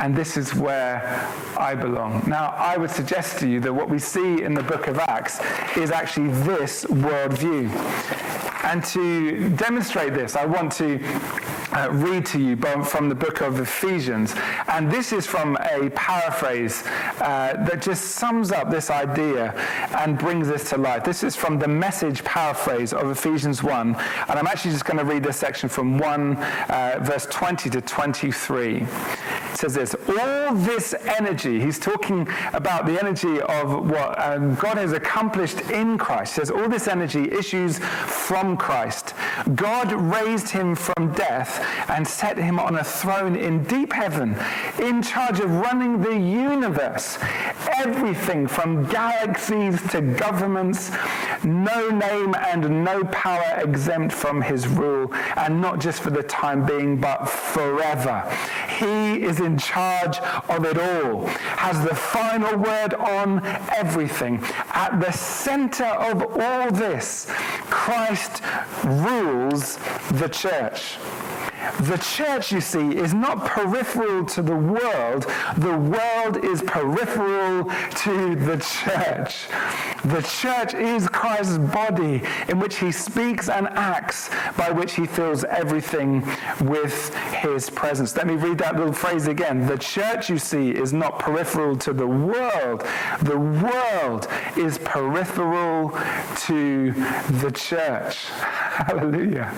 and 0.00 0.14
this 0.14 0.36
is 0.36 0.54
where 0.54 1.28
I 1.56 1.74
belong. 1.74 2.24
Now, 2.26 2.54
I 2.56 2.76
would 2.76 2.90
suggest 2.90 3.38
to 3.40 3.48
you 3.48 3.60
that 3.60 3.72
what 3.72 3.88
we 3.88 3.98
see 3.98 4.42
in 4.42 4.54
the 4.54 4.62
book 4.62 4.86
of 4.86 4.98
Acts 4.98 5.40
is 5.76 5.90
actually 5.90 6.28
this 6.44 6.84
worldview. 6.84 7.68
And 8.64 8.84
to 8.84 9.48
demonstrate 9.50 10.14
this, 10.14 10.36
I 10.36 10.44
want 10.44 10.72
to 10.72 10.98
uh, 11.72 11.90
read 11.90 12.24
to 12.26 12.38
you 12.38 12.56
from 12.84 13.08
the 13.08 13.14
book 13.14 13.40
of 13.40 13.60
Ephesians. 13.60 14.34
And 14.68 14.90
this 14.90 15.12
is 15.12 15.26
from 15.26 15.56
a 15.56 15.90
paraphrase 15.90 16.82
uh, 17.20 17.54
that 17.66 17.82
just 17.82 18.12
sums 18.12 18.52
up 18.52 18.70
this 18.70 18.90
idea 18.90 19.52
and 19.98 20.18
brings 20.18 20.48
this 20.48 20.70
to 20.70 20.78
life. 20.78 21.04
This 21.04 21.22
is 21.22 21.36
from 21.36 21.58
the 21.58 21.68
message 21.68 22.24
paraphrase 22.24 22.92
of 22.92 23.10
Ephesians 23.10 23.62
1. 23.62 23.94
And 23.94 24.38
I'm 24.38 24.46
actually 24.46 24.72
just 24.72 24.84
going 24.84 24.98
to 24.98 25.04
read 25.04 25.22
this 25.22 25.36
section 25.36 25.68
from 25.68 25.98
1 25.98 26.36
uh, 26.36 26.98
verse 27.02 27.26
20 27.26 27.70
to 27.70 27.80
23 27.80 28.76
It 28.76 28.86
says 29.54 29.74
this 29.74 29.94
all 29.94 30.54
this 30.54 30.94
energy, 31.18 31.60
he's 31.60 31.78
talking 31.78 32.28
about 32.52 32.86
the 32.86 32.98
energy 32.98 33.40
of 33.40 33.88
what 33.90 34.20
um, 34.22 34.54
God 34.56 34.78
has 34.78 34.92
accomplished 34.92 35.60
in 35.70 35.98
Christ. 35.98 36.34
He 36.34 36.40
says 36.40 36.50
all 36.50 36.68
this 36.68 36.88
energy 36.88 37.30
issues 37.30 37.78
from 37.78 38.56
Christ. 38.56 39.14
God 39.54 39.92
raised 39.92 40.48
him 40.50 40.74
from 40.74 41.12
death 41.12 41.64
and 41.88 42.06
set 42.06 42.36
him 42.36 42.58
on 42.58 42.76
a 42.76 42.84
throne 42.84 43.36
in 43.36 43.64
deep 43.64 43.92
heaven, 43.92 44.36
in 44.80 45.02
charge 45.02 45.40
of 45.40 45.50
running 45.50 46.00
the 46.00 46.16
universe. 46.16 47.18
Everything 47.76 48.46
from 48.46 48.84
galaxies 48.86 49.80
to 49.90 50.00
governments, 50.00 50.90
no 51.44 51.90
name 51.90 52.34
and 52.34 52.84
no 52.84 53.04
power 53.04 53.60
exempt 53.60 54.12
from 54.12 54.42
his 54.42 54.66
rule, 54.66 55.12
and 55.36 55.60
not 55.60 55.80
just 55.80 56.02
for 56.02 56.10
the 56.10 56.22
time 56.22 56.64
being, 56.64 56.96
but 56.96 57.26
forever. 57.26 58.22
He 58.78 59.22
is 59.22 59.40
in 59.40 59.58
charge 59.58 60.18
of 60.48 60.64
it 60.64 60.78
all, 60.78 61.26
has 61.26 61.82
the 61.84 61.94
final 61.94 62.56
word 62.58 62.94
on 62.94 63.44
everything. 63.74 64.42
At 64.72 65.00
the 65.00 65.12
center 65.12 65.84
of 65.84 66.22
all 66.40 66.70
this, 66.70 67.26
Christ 67.70 68.42
rules 68.84 69.76
the 70.12 70.28
church. 70.28 70.98
The 71.80 71.98
church, 71.98 72.52
you 72.52 72.60
see, 72.60 72.96
is 72.96 73.14
not 73.14 73.44
peripheral 73.44 74.24
to 74.26 74.42
the 74.42 74.56
world. 74.56 75.26
The 75.56 75.76
world 75.76 76.44
is 76.44 76.62
peripheral 76.62 77.64
to 77.64 78.34
the 78.34 78.56
church. 78.58 79.46
The 80.04 80.22
church 80.22 80.74
is 80.74 81.08
Christ's 81.08 81.58
body 81.58 82.22
in 82.48 82.58
which 82.58 82.76
he 82.76 82.92
speaks 82.92 83.48
and 83.48 83.68
acts, 83.68 84.30
by 84.56 84.70
which 84.70 84.94
he 84.94 85.06
fills 85.06 85.44
everything 85.44 86.26
with 86.60 87.14
his 87.14 87.70
presence. 87.70 88.16
Let 88.16 88.26
me 88.26 88.34
read 88.34 88.58
that 88.58 88.76
little 88.76 88.92
phrase 88.92 89.26
again. 89.26 89.66
The 89.66 89.78
church, 89.78 90.30
you 90.30 90.38
see, 90.38 90.70
is 90.70 90.92
not 90.92 91.18
peripheral 91.18 91.76
to 91.78 91.92
the 91.92 92.06
world. 92.06 92.86
The 93.22 93.38
world 93.38 94.28
is 94.56 94.78
peripheral 94.78 95.90
to 96.46 96.92
the 97.40 97.50
church. 97.50 98.24
Hallelujah. 98.28 99.52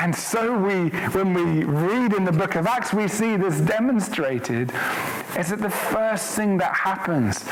And 0.00 0.16
so 0.16 0.56
we, 0.56 0.88
when 1.10 1.34
we 1.34 1.62
read 1.64 2.14
in 2.14 2.24
the 2.24 2.32
book 2.32 2.54
of 2.54 2.66
Acts, 2.66 2.94
we 2.94 3.06
see 3.06 3.36
this 3.36 3.60
demonstrated. 3.60 4.72
Is 5.38 5.50
that 5.50 5.60
the 5.60 5.68
first 5.68 6.34
thing 6.34 6.56
that 6.56 6.74
happens 6.74 7.42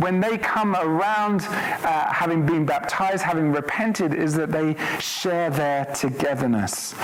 when 0.00 0.18
they 0.18 0.38
come 0.38 0.74
around 0.76 1.42
uh, 1.42 2.10
having 2.10 2.46
been 2.46 2.64
baptized, 2.64 3.22
having 3.22 3.52
repented, 3.52 4.14
is 4.14 4.32
that 4.34 4.50
they 4.50 4.76
share 4.98 5.50
their 5.50 5.84
togetherness 5.94 6.94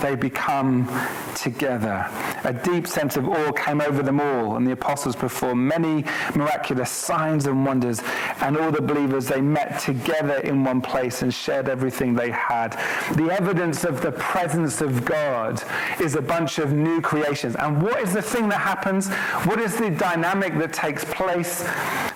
they 0.00 0.14
become 0.14 0.86
together. 1.34 2.08
A 2.44 2.52
deep 2.52 2.86
sense 2.86 3.16
of 3.16 3.28
awe 3.28 3.52
came 3.52 3.80
over 3.80 4.02
them 4.02 4.20
all, 4.20 4.56
and 4.56 4.66
the 4.66 4.72
apostles 4.72 5.16
performed 5.16 5.66
many 5.66 6.04
miraculous 6.34 6.90
signs 6.90 7.46
and 7.46 7.64
wonders, 7.64 8.02
and 8.40 8.56
all 8.56 8.70
the 8.70 8.82
believers 8.82 9.26
they 9.26 9.40
met 9.40 9.80
together 9.80 10.36
in 10.38 10.64
one 10.64 10.80
place 10.80 11.22
and 11.22 11.32
shared 11.32 11.68
everything 11.68 12.14
they 12.14 12.30
had. 12.30 12.72
The 13.14 13.30
evidence 13.30 13.84
of 13.84 14.02
the 14.02 14.12
presence 14.12 14.80
of 14.80 15.04
God 15.04 15.62
is 16.00 16.14
a 16.14 16.22
bunch 16.22 16.58
of 16.58 16.72
new 16.72 17.00
creations. 17.00 17.56
And 17.56 17.82
what 17.82 18.00
is 18.00 18.12
the 18.12 18.22
thing 18.22 18.48
that 18.50 18.60
happens? 18.60 19.08
What 19.44 19.60
is 19.60 19.76
the 19.76 19.90
dynamic 19.90 20.56
that 20.58 20.72
takes 20.72 21.04
place? 21.04 21.66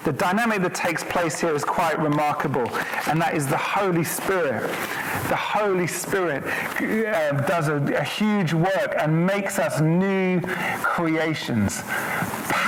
The 0.04 0.12
dynamic 0.12 0.62
that 0.62 0.74
takes 0.74 1.04
place 1.04 1.40
here 1.40 1.54
is 1.54 1.64
quite 1.64 1.98
remarkable, 1.98 2.68
and 3.06 3.20
that 3.20 3.34
is 3.34 3.46
the 3.46 3.56
Holy 3.56 4.04
Spirit. 4.04 4.62
The 5.28 5.36
Holy 5.36 5.86
Spirit 5.86 6.44
uh, 6.44 7.32
does 7.46 7.68
a, 7.70 8.00
a 8.00 8.04
huge 8.04 8.52
work 8.52 8.94
and 8.98 9.26
makes 9.26 9.58
us 9.58 9.80
new 9.80 10.40
creations. 10.82 11.82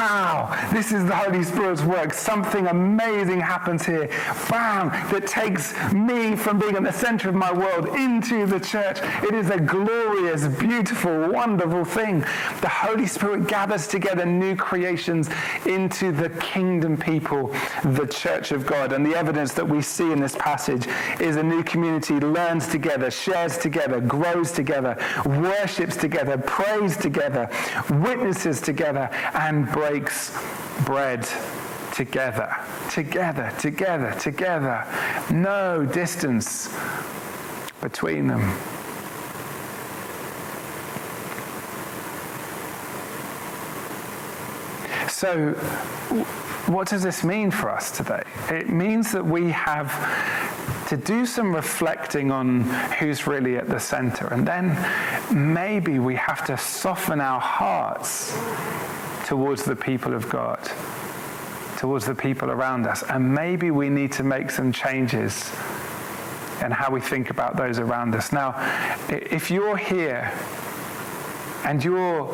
Wow, 0.03 0.69
this 0.73 0.91
is 0.91 1.05
the 1.05 1.15
Holy 1.15 1.45
Spirit's 1.45 1.83
work. 1.83 2.12
Something 2.12 2.67
amazing 2.67 3.41
happens 3.41 3.87
here. 3.87 4.09
Bam, 4.51 4.91
that 5.12 5.29
takes 5.29 5.75
me 5.93 6.35
from 6.35 6.59
being 6.59 6.75
at 6.75 6.83
the 6.83 6.93
center 6.93 7.29
of 7.29 7.37
my 7.37 7.53
world 7.53 7.87
into 7.87 8.45
the 8.47 8.59
church. 8.59 8.99
It 9.23 9.33
is 9.33 9.51
a 9.51 9.61
glorious, 9.61 10.49
beautiful, 10.49 11.31
wonderful 11.31 11.85
thing. 11.85 12.21
The 12.61 12.69
Holy 12.69 13.07
Spirit 13.07 13.47
gathers 13.47 13.87
together 13.87 14.27
new 14.27 14.57
creations 14.57 15.31
into 15.67 16.11
the 16.11 16.31
kingdom 16.31 16.97
people, 16.97 17.55
the 17.85 18.07
church 18.07 18.51
of 18.51 18.67
God. 18.67 18.93
And 18.93 19.07
the 19.07 19.15
evidence 19.15 19.53
that 19.53 19.69
we 19.69 19.83
see 19.83 20.11
in 20.11 20.21
this 20.21 20.35
passage 20.35 20.85
is 21.21 21.37
a 21.37 21.43
new 21.45 21.62
community 21.62 22.15
learns 22.19 22.67
together, 22.67 23.09
shares 23.09 23.57
together, 23.57 24.01
grows 24.01 24.51
together, 24.51 24.97
worships 25.25 25.97
together, 25.97 26.38
prays 26.38 26.97
together, 26.97 27.49
witnesses 27.88 28.61
together, 28.61 29.09
and 29.35 29.71
breaks 29.71 29.91
bread 30.85 31.28
together, 31.92 32.57
together, 32.90 33.52
together, 33.59 34.12
together. 34.18 34.85
No 35.31 35.85
distance 35.85 36.74
between 37.81 38.26
them. 38.26 38.40
So, 45.09 45.52
what 46.66 46.88
does 46.88 47.02
this 47.02 47.22
mean 47.22 47.50
for 47.50 47.70
us 47.70 47.90
today? 47.90 48.22
It 48.48 48.68
means 48.68 49.12
that 49.12 49.24
we 49.24 49.50
have 49.50 49.92
to 50.88 50.96
do 50.96 51.24
some 51.26 51.55
reflecting 51.55 52.31
on 52.31 52.62
who's 52.98 53.26
really 53.26 53.57
at 53.57 53.68
the 53.68 53.81
center. 53.81 54.26
And 54.28 54.46
then 54.46 54.76
maybe 55.33 55.98
we 55.98 56.16
have 56.16 56.44
to 56.46 56.59
soften 56.59 57.20
our 57.20 57.40
hearts 57.40 58.37
towards 59.33 59.62
the 59.62 59.75
people 59.75 60.12
of 60.12 60.29
God, 60.29 60.61
towards 61.79 62.05
the 62.05 62.14
people 62.14 62.51
around 62.51 62.87
us. 62.87 63.03
And 63.03 63.33
maybe 63.35 63.71
we 63.71 63.88
need 63.88 64.12
to 64.12 64.23
make 64.23 64.51
some 64.51 64.73
changes 64.73 65.51
in 66.62 66.71
how 66.71 66.90
we 66.90 67.01
think 67.01 67.31
about 67.31 67.57
those 67.57 67.79
around 67.79 68.14
us. 68.14 68.31
Now, 68.31 68.51
if 69.09 69.51
you're 69.51 69.79
here 69.79 70.31
and 71.64 71.83
you're 71.83 72.25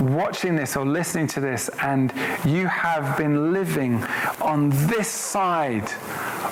watching 0.00 0.56
this 0.56 0.74
or 0.76 0.84
listening 0.84 1.28
to 1.28 1.38
this 1.38 1.70
and 1.80 2.12
you 2.44 2.66
have 2.66 3.16
been 3.16 3.52
living 3.52 4.02
on 4.40 4.70
this 4.88 5.06
side 5.06 5.88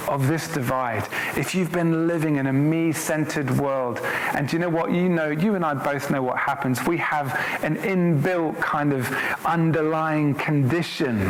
of 0.09 0.27
this 0.29 0.49
divide, 0.49 1.09
if 1.37 1.55
you've 1.55 1.72
been 1.72 2.07
living 2.07 2.37
in 2.37 2.46
a 2.46 2.53
me 2.53 2.92
centered 2.92 3.51
world, 3.59 4.01
and 4.35 4.53
you 4.53 4.59
know 4.59 4.68
what? 4.68 4.92
You 4.92 5.09
know, 5.09 5.31
you 5.31 5.55
and 5.55 5.64
I 5.64 5.75
both 5.75 6.11
know 6.11 6.22
what 6.22 6.38
happens. 6.38 6.87
We 6.87 6.99
have 6.99 7.35
an 7.62 7.77
inbuilt 7.77 8.61
kind 8.61 8.92
of 8.92 9.11
underlying 9.44 10.35
condition 10.35 11.22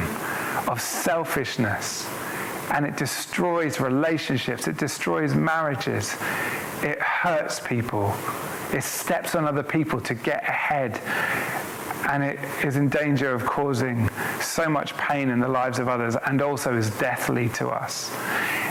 of 0.69 0.81
selfishness, 0.81 2.09
and 2.73 2.85
it 2.85 2.97
destroys 2.97 3.81
relationships, 3.81 4.69
it 4.69 4.77
destroys 4.77 5.35
marriages, 5.35 6.17
it 6.83 7.01
hurts 7.01 7.61
people 7.61 8.15
it 8.73 8.83
steps 8.83 9.35
on 9.35 9.45
other 9.47 9.63
people 9.63 10.01
to 10.03 10.15
get 10.15 10.43
ahead. 10.43 11.01
And 12.09 12.23
it 12.23 12.39
is 12.65 12.77
in 12.77 12.89
danger 12.89 13.35
of 13.35 13.45
causing 13.45 14.09
so 14.41 14.69
much 14.69 14.97
pain 14.97 15.29
in 15.31 15.41
the 15.41 15.49
lives 15.49 15.79
of 15.79 15.89
others 15.89 16.15
and 16.27 16.41
also 16.41 16.77
is 16.77 16.91
deathly 16.99 17.49
to 17.51 17.69
us. 17.69 18.13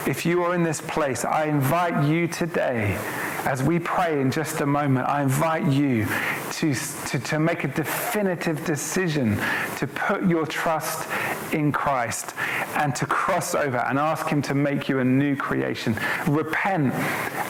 If 0.07 0.23
you 0.23 0.43
are 0.43 0.53
in 0.53 0.61
this 0.61 0.81
place, 0.81 1.25
I 1.25 1.45
invite 1.45 2.07
you 2.07 2.27
today, 2.27 2.95
as 3.43 3.63
we 3.63 3.79
pray 3.79 4.21
in 4.21 4.29
just 4.29 4.61
a 4.61 4.65
moment, 4.65 5.09
I 5.09 5.23
invite 5.23 5.65
you 5.65 6.05
to, 6.51 6.75
to, 6.75 7.17
to 7.17 7.39
make 7.39 7.63
a 7.63 7.69
definitive 7.69 8.63
decision 8.65 9.35
to 9.77 9.87
put 9.87 10.27
your 10.27 10.45
trust 10.45 11.09
in 11.55 11.71
Christ 11.71 12.33
and 12.75 12.95
to 12.95 13.05
cross 13.05 13.55
over 13.55 13.77
and 13.77 13.97
ask 13.97 14.27
Him 14.27 14.41
to 14.43 14.53
make 14.53 14.89
you 14.89 14.99
a 14.99 15.03
new 15.03 15.35
creation. 15.35 15.97
Repent 16.27 16.93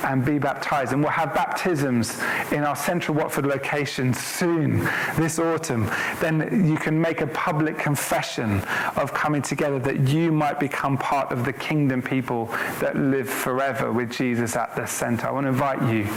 and 0.05 0.23
be 0.23 0.37
baptized. 0.37 0.93
And 0.93 1.01
we'll 1.01 1.11
have 1.11 1.33
baptisms 1.33 2.21
in 2.51 2.63
our 2.63 2.75
central 2.75 3.17
Watford 3.17 3.45
location 3.45 4.13
soon, 4.13 4.87
this 5.17 5.39
autumn. 5.39 5.89
Then 6.19 6.67
you 6.67 6.77
can 6.77 6.99
make 6.99 7.21
a 7.21 7.27
public 7.27 7.77
confession 7.77 8.61
of 8.95 9.13
coming 9.13 9.41
together 9.41 9.79
that 9.79 10.07
you 10.07 10.31
might 10.31 10.59
become 10.59 10.97
part 10.97 11.31
of 11.31 11.43
the 11.43 11.53
kingdom 11.53 12.01
people 12.01 12.45
that 12.79 12.95
live 12.95 13.29
forever 13.29 13.91
with 13.91 14.11
Jesus 14.11 14.55
at 14.55 14.75
the 14.75 14.85
center. 14.85 15.27
I 15.27 15.31
want 15.31 15.45
to 15.45 15.49
invite 15.49 15.81
you, 15.91 16.07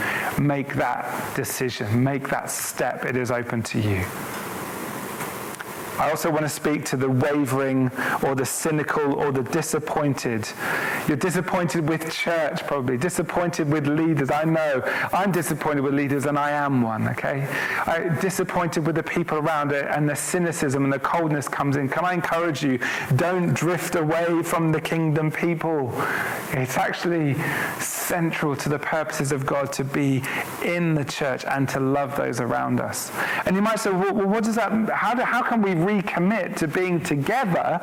make 0.41 0.75
that 0.75 1.35
decision, 1.35 2.03
make 2.03 2.29
that 2.29 2.51
step. 2.51 3.05
It 3.05 3.17
is 3.17 3.31
open 3.31 3.63
to 3.63 3.79
you. 3.79 4.05
I 5.99 6.11
also 6.11 6.31
want 6.31 6.43
to 6.43 6.49
speak 6.49 6.85
to 6.85 6.95
the 6.95 7.09
wavering 7.09 7.91
or 8.23 8.33
the 8.33 8.45
cynical 8.45 9.15
or 9.15 9.33
the 9.33 9.43
disappointed. 9.43 10.47
You're 11.09 11.17
disappointed 11.17 11.89
with 11.89 12.13
church, 12.13 12.67
probably, 12.67 12.95
disappointed 12.95 13.67
with 13.67 13.87
leaders. 13.87 14.29
I 14.29 14.43
know 14.43 14.83
I'm 15.11 15.31
disappointed 15.31 15.81
with 15.81 15.95
leaders 15.95 16.27
and 16.27 16.37
I 16.37 16.51
am 16.51 16.83
one, 16.83 17.07
okay? 17.07 17.47
I'm 17.87 18.19
disappointed 18.19 18.85
with 18.85 18.95
the 18.95 19.01
people 19.01 19.39
around 19.39 19.71
it 19.71 19.87
and 19.87 20.07
the 20.07 20.15
cynicism 20.15 20.83
and 20.83 20.93
the 20.93 20.99
coldness 20.99 21.47
comes 21.47 21.77
in. 21.77 21.89
Can 21.89 22.05
I 22.05 22.13
encourage 22.13 22.63
you? 22.63 22.77
Don't 23.15 23.55
drift 23.55 23.95
away 23.95 24.43
from 24.43 24.71
the 24.71 24.79
kingdom 24.79 25.31
people. 25.31 25.91
It's 26.51 26.77
actually 26.77 27.35
central 27.79 28.55
to 28.57 28.69
the 28.69 28.77
purposes 28.77 29.31
of 29.31 29.47
God 29.47 29.73
to 29.73 29.83
be 29.83 30.21
in 30.63 30.93
the 30.93 31.05
church 31.05 31.43
and 31.45 31.67
to 31.69 31.79
love 31.79 32.17
those 32.17 32.39
around 32.39 32.81
us. 32.81 33.11
And 33.47 33.55
you 33.55 33.63
might 33.63 33.79
say, 33.79 33.89
well, 33.89 34.13
what 34.13 34.43
does 34.43 34.55
that, 34.57 34.71
how, 34.91 35.15
do, 35.15 35.23
how 35.23 35.41
can 35.41 35.63
we 35.63 35.71
recommit 35.71 36.55
to 36.57 36.67
being 36.67 37.01
together 37.01 37.79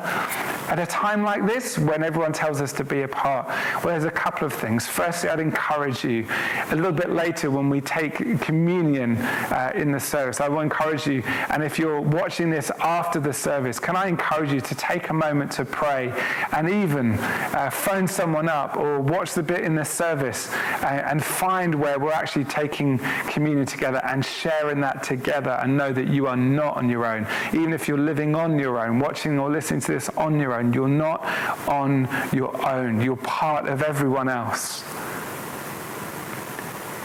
at 0.69 0.79
a 0.79 0.85
time 0.85 1.23
like 1.23 1.45
this 1.45 1.77
when 1.77 2.05
everyone 2.05 2.31
tells 2.31 2.61
us 2.61 2.71
to 2.71 2.85
be 2.85 3.01
apart? 3.01 3.16
Well, 3.23 3.93
there's 3.93 4.05
a 4.05 4.11
couple 4.11 4.45
of 4.45 4.53
things. 4.53 4.87
Firstly, 4.87 5.29
I'd 5.29 5.39
encourage 5.39 6.03
you 6.03 6.27
a 6.69 6.75
little 6.75 6.91
bit 6.91 7.09
later 7.09 7.49
when 7.51 7.69
we 7.69 7.81
take 7.81 8.15
communion 8.41 9.17
uh, 9.17 9.71
in 9.75 9.91
the 9.91 9.99
service, 9.99 10.41
I 10.41 10.47
will 10.47 10.61
encourage 10.61 11.07
you, 11.07 11.23
and 11.49 11.63
if 11.63 11.79
you're 11.79 12.01
watching 12.01 12.49
this 12.49 12.71
after 12.79 13.19
the 13.19 13.33
service, 13.33 13.79
can 13.79 13.95
I 13.95 14.07
encourage 14.07 14.51
you 14.51 14.61
to 14.61 14.75
take 14.75 15.09
a 15.09 15.13
moment 15.13 15.51
to 15.53 15.65
pray 15.65 16.13
and 16.51 16.69
even 16.69 17.13
uh, 17.13 17.69
phone 17.69 18.07
someone 18.07 18.49
up 18.49 18.77
or 18.77 18.99
watch 18.99 19.33
the 19.33 19.43
bit 19.43 19.61
in 19.61 19.75
the 19.75 19.85
service 19.85 20.51
and, 20.53 21.01
uh, 21.01 21.07
and 21.07 21.23
find 21.23 21.73
where 21.73 21.99
we're 21.99 22.11
actually 22.11 22.45
taking 22.45 22.99
communion 23.29 23.65
together 23.65 24.01
and 24.05 24.23
sharing 24.25 24.81
that 24.81 25.03
together 25.03 25.59
and 25.61 25.75
know 25.77 25.91
that 25.91 26.07
you 26.07 26.27
are 26.27 26.37
not 26.37 26.77
on 26.77 26.89
your 26.89 27.05
own. 27.05 27.25
Even 27.53 27.73
if 27.73 27.87
you're 27.87 27.97
living 27.97 28.35
on 28.35 28.59
your 28.59 28.79
own, 28.79 28.99
watching 28.99 29.39
or 29.39 29.49
listening 29.49 29.79
to 29.81 29.91
this 29.91 30.09
on 30.09 30.39
your 30.39 30.53
own. 30.53 30.73
You're 30.73 30.87
not 30.87 31.23
on 31.67 32.07
your 32.33 32.53
own. 32.67 33.01
You're 33.07 33.15
part 33.15 33.69
of 33.69 33.83
everyone 33.83 34.27
else. 34.27 34.83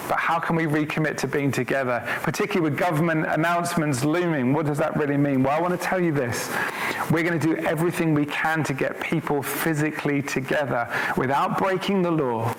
But 0.09 0.19
how 0.19 0.41
can 0.41 0.57
we 0.57 0.65
recommit 0.65 1.17
to 1.19 1.29
being 1.29 1.53
together, 1.53 2.03
particularly 2.25 2.69
with 2.69 2.77
government 2.77 3.25
announcements 3.29 4.05
looming? 4.05 4.53
What 4.53 4.67
does 4.67 4.79
that 4.79 4.97
really 4.97 5.17
mean? 5.17 5.45
Well, 5.45 5.57
I 5.57 5.61
want 5.61 5.81
to 5.81 5.87
tell 5.87 6.01
you 6.01 6.11
this. 6.11 6.51
We're 7.12 7.23
going 7.23 7.38
to 7.38 7.55
do 7.55 7.57
everything 7.59 8.15
we 8.15 8.27
can 8.27 8.65
to 8.65 8.75
get 8.75 9.01
people 9.01 9.45
physically 9.45 10.23
together 10.23 10.93
without 11.17 11.57
breaking 11.57 12.03
the 12.03 12.11
law 12.11 12.53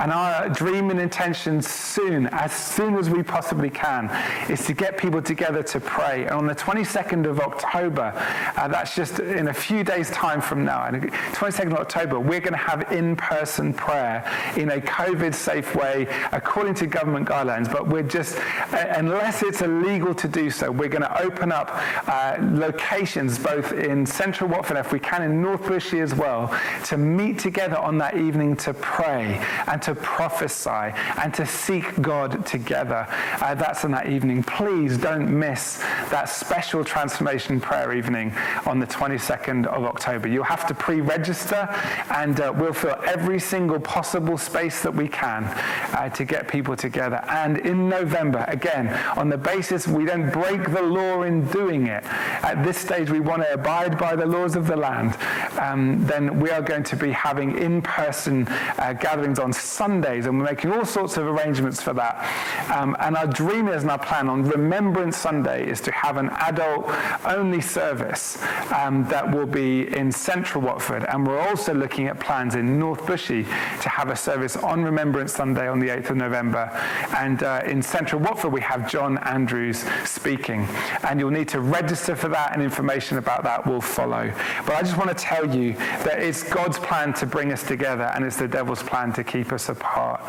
and 0.00 0.12
our 0.12 0.48
dream 0.48 0.90
and 0.90 0.98
intention 0.98 1.60
soon, 1.60 2.26
as 2.28 2.52
soon 2.52 2.96
as 2.96 3.10
we 3.10 3.22
possibly 3.22 3.68
can, 3.68 4.08
is 4.50 4.64
to 4.64 4.72
get 4.72 4.96
people 4.96 5.20
together 5.20 5.62
to 5.62 5.78
pray. 5.78 6.22
And 6.22 6.32
on 6.32 6.46
the 6.46 6.54
22nd 6.54 7.26
of 7.26 7.38
October, 7.38 8.12
uh, 8.56 8.68
that's 8.68 8.96
just 8.96 9.20
in 9.20 9.48
a 9.48 9.54
few 9.54 9.84
days' 9.84 10.10
time 10.10 10.40
from 10.40 10.64
now, 10.64 10.84
and 10.84 11.12
22nd 11.12 11.66
of 11.66 11.74
October, 11.74 12.18
we're 12.18 12.40
going 12.40 12.54
to 12.54 12.58
have 12.58 12.90
in 12.92 13.14
person 13.14 13.74
prayer 13.74 14.24
in 14.56 14.70
a 14.70 14.80
COVID 14.80 15.34
safe 15.34 15.74
way 15.74 16.06
according 16.32 16.74
to 16.74 16.86
government 16.86 17.28
guidelines. 17.28 17.70
But 17.70 17.86
we're 17.88 18.02
just, 18.02 18.38
uh, 18.72 18.86
unless 18.96 19.42
it's 19.42 19.60
illegal 19.60 20.14
to 20.14 20.28
do 20.28 20.50
so, 20.50 20.70
we're 20.70 20.88
going 20.88 21.02
to 21.02 21.22
open 21.22 21.52
up 21.52 21.70
uh, 22.08 22.38
locations 22.40 23.38
both 23.38 23.72
in 23.72 24.06
central 24.06 24.48
Watford, 24.48 24.78
if 24.78 24.92
we 24.92 24.98
can, 24.98 25.22
in 25.22 25.42
North 25.42 25.62
Bushey 25.62 26.00
as 26.00 26.14
well, 26.14 26.58
to 26.84 26.96
meet 26.96 27.38
together 27.38 27.76
on 27.76 27.98
that 27.98 28.16
evening 28.16 28.56
to 28.56 28.72
pray 28.72 29.44
and 29.66 29.82
to 29.82 29.89
to 29.94 30.00
prophesy 30.00 30.94
and 31.20 31.34
to 31.34 31.44
seek 31.44 32.00
God 32.00 32.46
together. 32.46 33.06
Uh, 33.40 33.54
that's 33.54 33.84
on 33.84 33.90
that 33.90 34.08
evening. 34.08 34.42
Please 34.42 34.96
don't 34.96 35.28
miss 35.28 35.78
that 36.10 36.28
special 36.28 36.84
transformation 36.84 37.60
prayer 37.60 37.92
evening 37.92 38.32
on 38.66 38.78
the 38.78 38.86
22nd 38.86 39.66
of 39.66 39.84
October. 39.84 40.28
You'll 40.28 40.44
have 40.44 40.66
to 40.68 40.74
pre 40.74 41.00
register, 41.00 41.68
and 42.10 42.40
uh, 42.40 42.52
we'll 42.56 42.72
fill 42.72 42.96
every 43.04 43.40
single 43.40 43.80
possible 43.80 44.38
space 44.38 44.82
that 44.82 44.94
we 44.94 45.08
can 45.08 45.44
uh, 45.44 46.08
to 46.10 46.24
get 46.24 46.46
people 46.46 46.76
together. 46.76 47.24
And 47.28 47.58
in 47.58 47.88
November, 47.88 48.44
again, 48.46 48.88
on 49.16 49.28
the 49.28 49.38
basis 49.38 49.88
we 49.88 50.04
don't 50.04 50.30
break 50.30 50.70
the 50.70 50.82
law 50.82 51.22
in 51.22 51.46
doing 51.46 51.88
it, 51.88 52.04
at 52.44 52.62
this 52.64 52.78
stage 52.78 53.10
we 53.10 53.20
want 53.20 53.42
to 53.42 53.52
abide 53.52 53.98
by 53.98 54.14
the 54.14 54.26
laws 54.26 54.54
of 54.54 54.66
the 54.68 54.76
land, 54.76 55.16
um, 55.58 56.06
then 56.06 56.38
we 56.38 56.50
are 56.50 56.62
going 56.62 56.84
to 56.84 56.96
be 56.96 57.10
having 57.10 57.58
in 57.58 57.82
person 57.82 58.46
uh, 58.78 58.92
gatherings 58.92 59.38
on 59.38 59.52
Sundays, 59.70 60.26
and 60.26 60.38
we're 60.38 60.44
making 60.44 60.72
all 60.72 60.84
sorts 60.84 61.16
of 61.16 61.26
arrangements 61.26 61.80
for 61.80 61.92
that. 61.94 62.26
Um, 62.74 62.96
and 63.00 63.16
our 63.16 63.26
dream 63.26 63.68
is 63.68 63.82
and 63.82 63.90
our 63.90 63.98
plan 63.98 64.28
on 64.28 64.42
Remembrance 64.42 65.16
Sunday 65.16 65.68
is 65.68 65.80
to 65.82 65.92
have 65.92 66.16
an 66.16 66.30
adult 66.40 66.90
only 67.24 67.60
service 67.60 68.38
um, 68.72 69.04
that 69.08 69.30
will 69.30 69.46
be 69.46 69.94
in 69.96 70.12
central 70.12 70.62
Watford. 70.62 71.04
And 71.04 71.26
we're 71.26 71.40
also 71.40 71.72
looking 71.72 72.08
at 72.08 72.18
plans 72.20 72.54
in 72.54 72.78
North 72.78 73.06
Bushey 73.06 73.44
to 73.82 73.88
have 73.88 74.10
a 74.10 74.16
service 74.16 74.56
on 74.56 74.82
Remembrance 74.82 75.32
Sunday 75.32 75.68
on 75.68 75.78
the 75.78 75.88
8th 75.88 76.10
of 76.10 76.16
November. 76.16 76.70
And 77.16 77.42
uh, 77.42 77.62
in 77.66 77.82
central 77.82 78.20
Watford, 78.20 78.52
we 78.52 78.60
have 78.60 78.90
John 78.90 79.18
Andrews 79.18 79.84
speaking. 80.04 80.66
And 81.04 81.20
you'll 81.20 81.30
need 81.30 81.48
to 81.48 81.60
register 81.60 82.16
for 82.16 82.28
that, 82.28 82.52
and 82.54 82.62
information 82.62 83.18
about 83.18 83.42
that 83.44 83.66
will 83.66 83.80
follow. 83.80 84.32
But 84.66 84.76
I 84.76 84.82
just 84.82 84.96
want 84.96 85.08
to 85.08 85.14
tell 85.14 85.54
you 85.54 85.74
that 86.04 86.22
it's 86.22 86.42
God's 86.42 86.78
plan 86.78 87.12
to 87.14 87.26
bring 87.26 87.52
us 87.52 87.62
together, 87.62 88.10
and 88.14 88.24
it's 88.24 88.36
the 88.36 88.48
devil's 88.48 88.82
plan 88.82 89.12
to 89.14 89.24
keep 89.24 89.52
us 89.52 89.59
apart. 89.68 90.20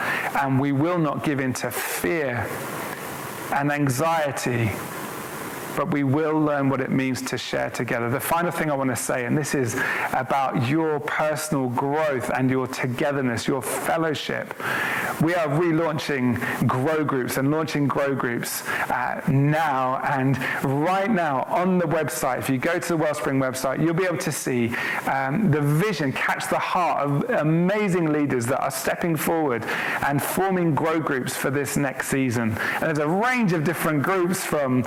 And 0.42 0.60
we 0.60 0.72
will 0.72 1.00
not 1.00 1.24
give 1.24 1.40
in 1.40 1.54
to 1.54 1.72
fear 1.72 2.48
and 3.54 3.72
anxiety 3.72 4.72
but 5.76 5.92
we 5.92 6.04
will 6.04 6.40
learn 6.40 6.70
what 6.70 6.82
it 6.82 6.92
means 6.92 7.22
to 7.24 7.38
share 7.38 7.70
together. 7.70 8.10
The 8.10 8.20
final 8.20 8.52
thing 8.52 8.70
I 8.72 8.76
want 8.76 8.90
to 8.90 8.96
say, 8.96 9.26
and 9.26 9.38
this 9.38 9.56
is 9.56 9.76
about 10.14 10.68
your 10.68 11.00
personal 11.02 11.70
growth 11.70 12.30
and 12.30 12.50
your 12.50 12.68
togetherness, 12.68 13.48
your 13.48 13.62
fellowship. 13.62 14.54
We 15.22 15.36
are 15.36 15.48
relaunching 15.48 16.68
Grow 16.68 17.04
Groups 17.04 17.38
and 17.38 17.52
launching 17.52 17.88
Grow 17.88 18.16
Groups 18.16 18.68
uh, 18.68 19.22
now. 19.28 19.98
And 20.04 20.38
right 20.64 21.12
now 21.12 21.44
on 21.44 21.78
the 21.78 21.86
website, 21.86 22.40
if 22.40 22.50
you 22.50 22.58
go 22.58 22.80
to 22.80 22.88
the 22.88 22.98
Wellspring 22.98 23.40
website, 23.40 23.84
you'll 23.84 23.94
be 23.94 24.06
able 24.06 24.18
to 24.18 24.32
see 24.32 24.74
um, 25.06 25.52
the 25.52 25.62
vision, 25.62 26.12
catch 26.12 26.50
the 26.50 26.58
heart 26.58 27.04
of 27.04 27.30
amazing 27.30 28.12
leaders 28.12 28.48
that 28.48 28.62
are 28.62 28.72
stepping 28.72 29.16
forward 29.16 29.64
and 30.08 30.22
forming 30.22 30.74
Grow 30.74 31.00
Groups 31.00 31.36
for 31.36 31.52
this 31.52 31.78
next 31.78 32.08
season. 32.08 32.58
And 32.76 32.84
there's 32.84 32.98
a 32.98 33.08
range 33.08 33.54
of 33.54 33.64
different 33.64 34.02
groups 34.02 34.44
from 34.44 34.84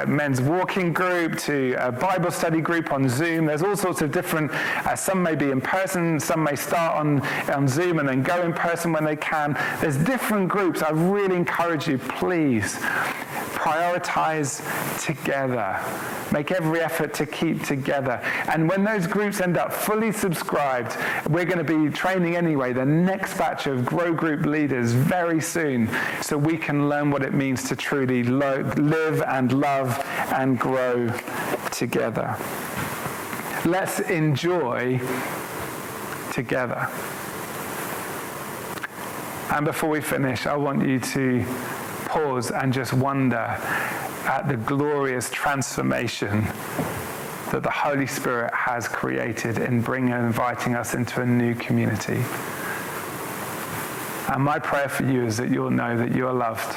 uh, 0.00 0.06
men's 0.06 0.40
walking 0.40 0.92
group 0.92 1.36
to 1.38 1.74
a 1.78 1.92
Bible 1.92 2.30
study 2.30 2.60
group 2.60 2.92
on 2.92 3.08
Zoom. 3.08 3.46
There's 3.46 3.62
all 3.62 3.76
sorts 3.76 4.02
of 4.02 4.10
different, 4.10 4.50
uh, 4.52 4.96
some 4.96 5.22
may 5.22 5.34
be 5.34 5.50
in 5.50 5.60
person, 5.60 6.18
some 6.18 6.42
may 6.42 6.56
start 6.56 6.96
on, 6.96 7.20
on 7.50 7.68
Zoom 7.68 7.98
and 7.98 8.08
then 8.08 8.22
go 8.22 8.42
in 8.42 8.52
person 8.52 8.92
when 8.92 9.04
they 9.04 9.16
can. 9.16 9.58
There's 9.80 9.96
different 9.96 10.48
groups. 10.48 10.82
I 10.82 10.90
really 10.90 11.36
encourage 11.36 11.88
you, 11.88 11.98
please 11.98 12.78
prioritize 13.60 14.62
together. 15.04 15.78
Make 16.32 16.50
every 16.50 16.80
effort 16.80 17.12
to 17.14 17.26
keep 17.26 17.62
together. 17.62 18.18
And 18.48 18.66
when 18.66 18.84
those 18.84 19.06
groups 19.06 19.42
end 19.42 19.58
up 19.58 19.70
fully 19.70 20.12
subscribed, 20.12 20.96
we're 21.28 21.44
going 21.44 21.64
to 21.64 21.64
be 21.64 21.90
training 21.94 22.36
anyway 22.36 22.72
the 22.72 22.86
next 22.86 23.36
batch 23.36 23.66
of 23.66 23.84
Grow 23.84 24.14
Group 24.14 24.46
leaders 24.46 24.92
very 24.92 25.42
soon 25.42 25.90
so 26.22 26.38
we 26.38 26.56
can 26.56 26.88
learn 26.88 27.10
what 27.10 27.22
it 27.22 27.34
means 27.34 27.68
to 27.68 27.76
truly 27.76 28.22
lo- 28.24 28.62
live 28.78 29.20
and 29.22 29.52
love 29.52 30.02
and 30.32 30.58
grow 30.58 31.08
together. 31.70 32.34
Let's 33.66 34.00
enjoy 34.00 35.00
together. 36.32 36.88
And 39.52 39.66
before 39.66 39.90
we 39.90 40.00
finish, 40.00 40.46
I 40.46 40.56
want 40.56 40.86
you 40.86 40.98
to 41.00 41.44
pause 42.10 42.50
and 42.50 42.72
just 42.72 42.92
wonder 42.92 43.36
at 44.26 44.48
the 44.48 44.56
glorious 44.56 45.30
transformation 45.30 46.42
that 47.52 47.62
the 47.62 47.70
Holy 47.70 48.06
Spirit 48.06 48.52
has 48.52 48.88
created 48.88 49.58
in 49.58 49.80
bringing 49.80 50.12
and 50.12 50.26
inviting 50.26 50.74
us 50.74 50.94
into 50.94 51.20
a 51.20 51.26
new 51.26 51.54
community. 51.54 52.24
And 54.28 54.42
my 54.42 54.58
prayer 54.58 54.88
for 54.88 55.04
you 55.04 55.24
is 55.24 55.36
that 55.36 55.50
you'll 55.50 55.70
know 55.70 55.96
that 55.96 56.12
you 56.12 56.26
are 56.26 56.34
loved 56.34 56.76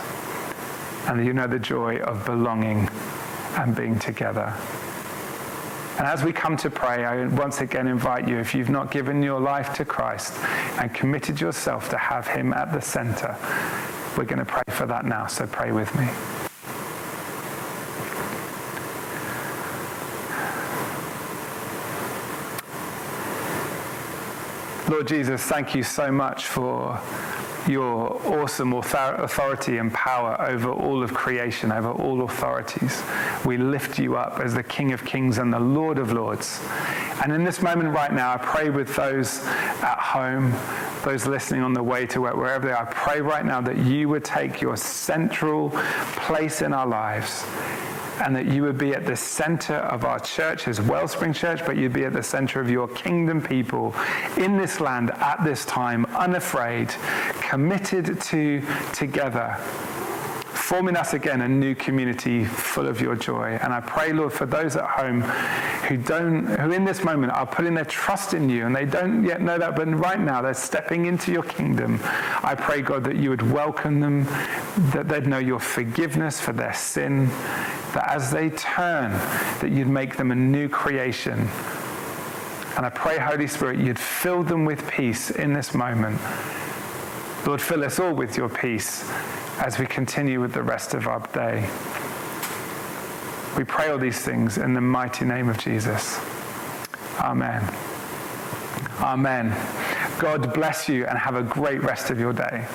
and 1.08 1.20
that 1.20 1.26
you 1.26 1.34
know 1.34 1.48
the 1.48 1.58
joy 1.58 1.98
of 1.98 2.24
belonging 2.26 2.88
and 3.58 3.76
being 3.76 3.98
together. 3.98 4.54
And 5.98 6.08
as 6.08 6.24
we 6.24 6.32
come 6.32 6.58
to 6.58 6.70
pray, 6.70 7.06
I 7.06 7.26
once 7.26 7.62
again 7.62 7.88
invite 7.88 8.28
you, 8.28 8.38
if 8.38 8.54
you've 8.54 8.70
not 8.70 8.92
given 8.92 9.24
your 9.24 9.40
life 9.40 9.74
to 9.76 9.86
Christ 9.86 10.34
and 10.80 10.94
committed 10.94 11.42
yourself 11.42 11.90
to 11.90 11.98
have 11.98 12.28
Him 12.28 12.54
at 12.54 12.72
the 12.72 12.82
center, 12.82 13.36
we're 14.18 14.26
going 14.26 14.40
to 14.40 14.46
pray 14.46 14.64
for 14.70 14.86
that 14.86 15.06
now, 15.06 15.28
so 15.28 15.48
pray 15.48 15.72
with 15.72 15.94
me. 15.96 16.10
Lord 24.90 25.08
Jesus, 25.08 25.42
thank 25.42 25.74
you 25.74 25.82
so 25.82 26.12
much 26.12 26.46
for 26.46 27.02
your 27.68 28.22
awesome 28.28 28.74
authority 28.74 29.78
and 29.78 29.94
power 29.94 30.40
over 30.42 30.72
all 30.72 31.02
of 31.02 31.14
creation, 31.14 31.72
over 31.72 31.92
all 31.92 32.24
authorities. 32.24 33.02
We 33.46 33.58
lift 33.58 33.98
you 33.98 34.18
up 34.18 34.40
as 34.40 34.54
the 34.54 34.64
King 34.64 34.92
of 34.92 35.06
Kings 35.06 35.38
and 35.38 35.52
the 35.54 35.60
Lord 35.60 35.98
of 35.98 36.12
Lords. 36.12 36.62
And 37.24 37.32
in 37.32 37.44
this 37.44 37.62
moment 37.62 37.90
right 37.90 38.12
now, 38.12 38.34
I 38.34 38.38
pray 38.38 38.70
with 38.70 38.96
those 38.96 39.44
at 39.82 39.98
home, 40.00 40.54
those 41.04 41.26
listening 41.26 41.62
on 41.62 41.74
the 41.74 41.84
way 41.84 42.06
to 42.08 42.22
work, 42.22 42.36
wherever 42.36 42.68
they 42.68 42.74
are. 42.74 42.88
I 42.88 42.92
pray 42.92 43.22
right 43.22 43.46
now 43.46 43.62
that 43.62 43.78
you 43.78 44.10
would 44.10 44.24
take 44.24 44.62
your 44.62 44.78
central 44.78 45.70
place 46.16 46.62
in 46.62 46.74
our 46.74 46.88
lives 46.88 47.46
and 48.24 48.36
that 48.36 48.46
you 48.46 48.64
would 48.64 48.78
be 48.78 48.94
at 48.94 49.06
the 49.06 49.16
center 49.16 49.76
of 49.76 50.06
our 50.06 50.20
church 50.20 50.68
as 50.68 50.80
Wellspring 50.80 51.34
Church, 51.34 51.66
but 51.66 51.78
you'd 51.78 51.94
be 51.94 52.06
at 52.06 52.14
the 52.14 52.24
center 52.24 52.62
of 52.62 52.70
your 52.70 52.88
kingdom 52.88 53.42
people 53.42 53.94
in 54.38 54.58
this 54.58 54.80
land 54.80 55.12
at 55.12 55.44
this 55.44 55.66
time, 55.66 56.06
unafraid, 56.16 56.90
committed 57.42 58.22
to 58.22 58.62
together 58.94 59.58
forming 60.64 60.96
us 60.96 61.14
again 61.14 61.42
a 61.42 61.48
new 61.48 61.76
community 61.76 62.46
full 62.46 62.88
of 62.88 63.02
your 63.02 63.18
joy. 63.18 63.60
And 63.62 63.74
I 63.74 63.82
pray, 63.82 64.14
Lord, 64.14 64.32
for 64.32 64.46
those 64.46 64.78
at 64.78 64.86
home 64.86 65.20
who 65.90 65.98
don't, 65.98 66.46
who 66.46 66.72
in 66.72 66.86
this 66.86 67.04
moment 67.04 67.34
are 67.34 67.46
putting 67.46 67.74
their 67.74 67.84
trust 67.84 68.34
in 68.34 68.50
you 68.50 68.66
and 68.66 68.74
they 68.74 68.86
don't 68.86 69.26
yet 69.26 69.42
know 69.42 69.58
that, 69.58 69.76
but 69.76 69.90
right 69.90 70.20
now 70.20 70.42
they're 70.42 70.54
stepping 70.54 71.06
into 71.06 71.34
your 71.34 71.44
kingdom. 71.44 72.00
I 72.42 72.56
pray, 72.58 72.82
God, 72.82 73.04
that 73.04 73.18
you 73.18 73.30
would 73.30 73.42
welcome 73.52 74.00
them, 74.00 74.24
that 74.94 75.10
they'd 75.10 75.28
know 75.28 75.38
your 75.38 75.60
forgiveness 75.60 76.40
for 76.40 76.54
their 76.54 76.74
sin, 76.74 77.28
that 77.92 78.10
as 78.10 78.32
they 78.32 78.50
turn, 78.52 79.12
that 79.60 79.70
you'd 79.70 79.90
make 79.90 80.16
them 80.16 80.32
a 80.32 80.36
new 80.36 80.70
creation. 80.70 81.40
And 82.78 82.86
I 82.86 82.90
pray, 82.90 83.20
Holy 83.20 83.48
Spirit, 83.48 83.80
you'd 83.80 84.00
fill 84.00 84.44
them 84.44 84.64
with 84.64 84.90
peace 84.90 85.30
in 85.30 85.52
this 85.52 85.74
moment. 85.74 86.22
Lord, 87.46 87.62
fill 87.62 87.84
us 87.84 88.00
all 88.00 88.14
with 88.14 88.38
your 88.38 88.48
peace 88.48 89.12
as 89.60 89.80
we 89.80 89.86
continue 89.86 90.40
with 90.42 90.54
the 90.54 90.64
rest 90.64 90.94
of 90.94 91.08
our 91.08 91.20
day. 91.34 91.62
We 93.58 93.64
pray 93.64 93.90
all 93.90 94.00
these 94.00 94.20
things 94.20 94.58
in 94.58 94.74
the 94.74 94.82
mighty 94.82 95.26
name 95.26 95.48
of 95.48 95.58
Jesus. 95.58 96.20
Amen. 97.20 97.64
Amen. 99.00 99.56
God 100.20 100.54
bless 100.54 100.90
you 100.90 101.06
and 101.06 101.18
have 101.18 101.36
a 101.36 101.44
great 101.44 101.84
rest 101.84 102.10
of 102.10 102.20
your 102.20 102.34
day. 102.34 102.66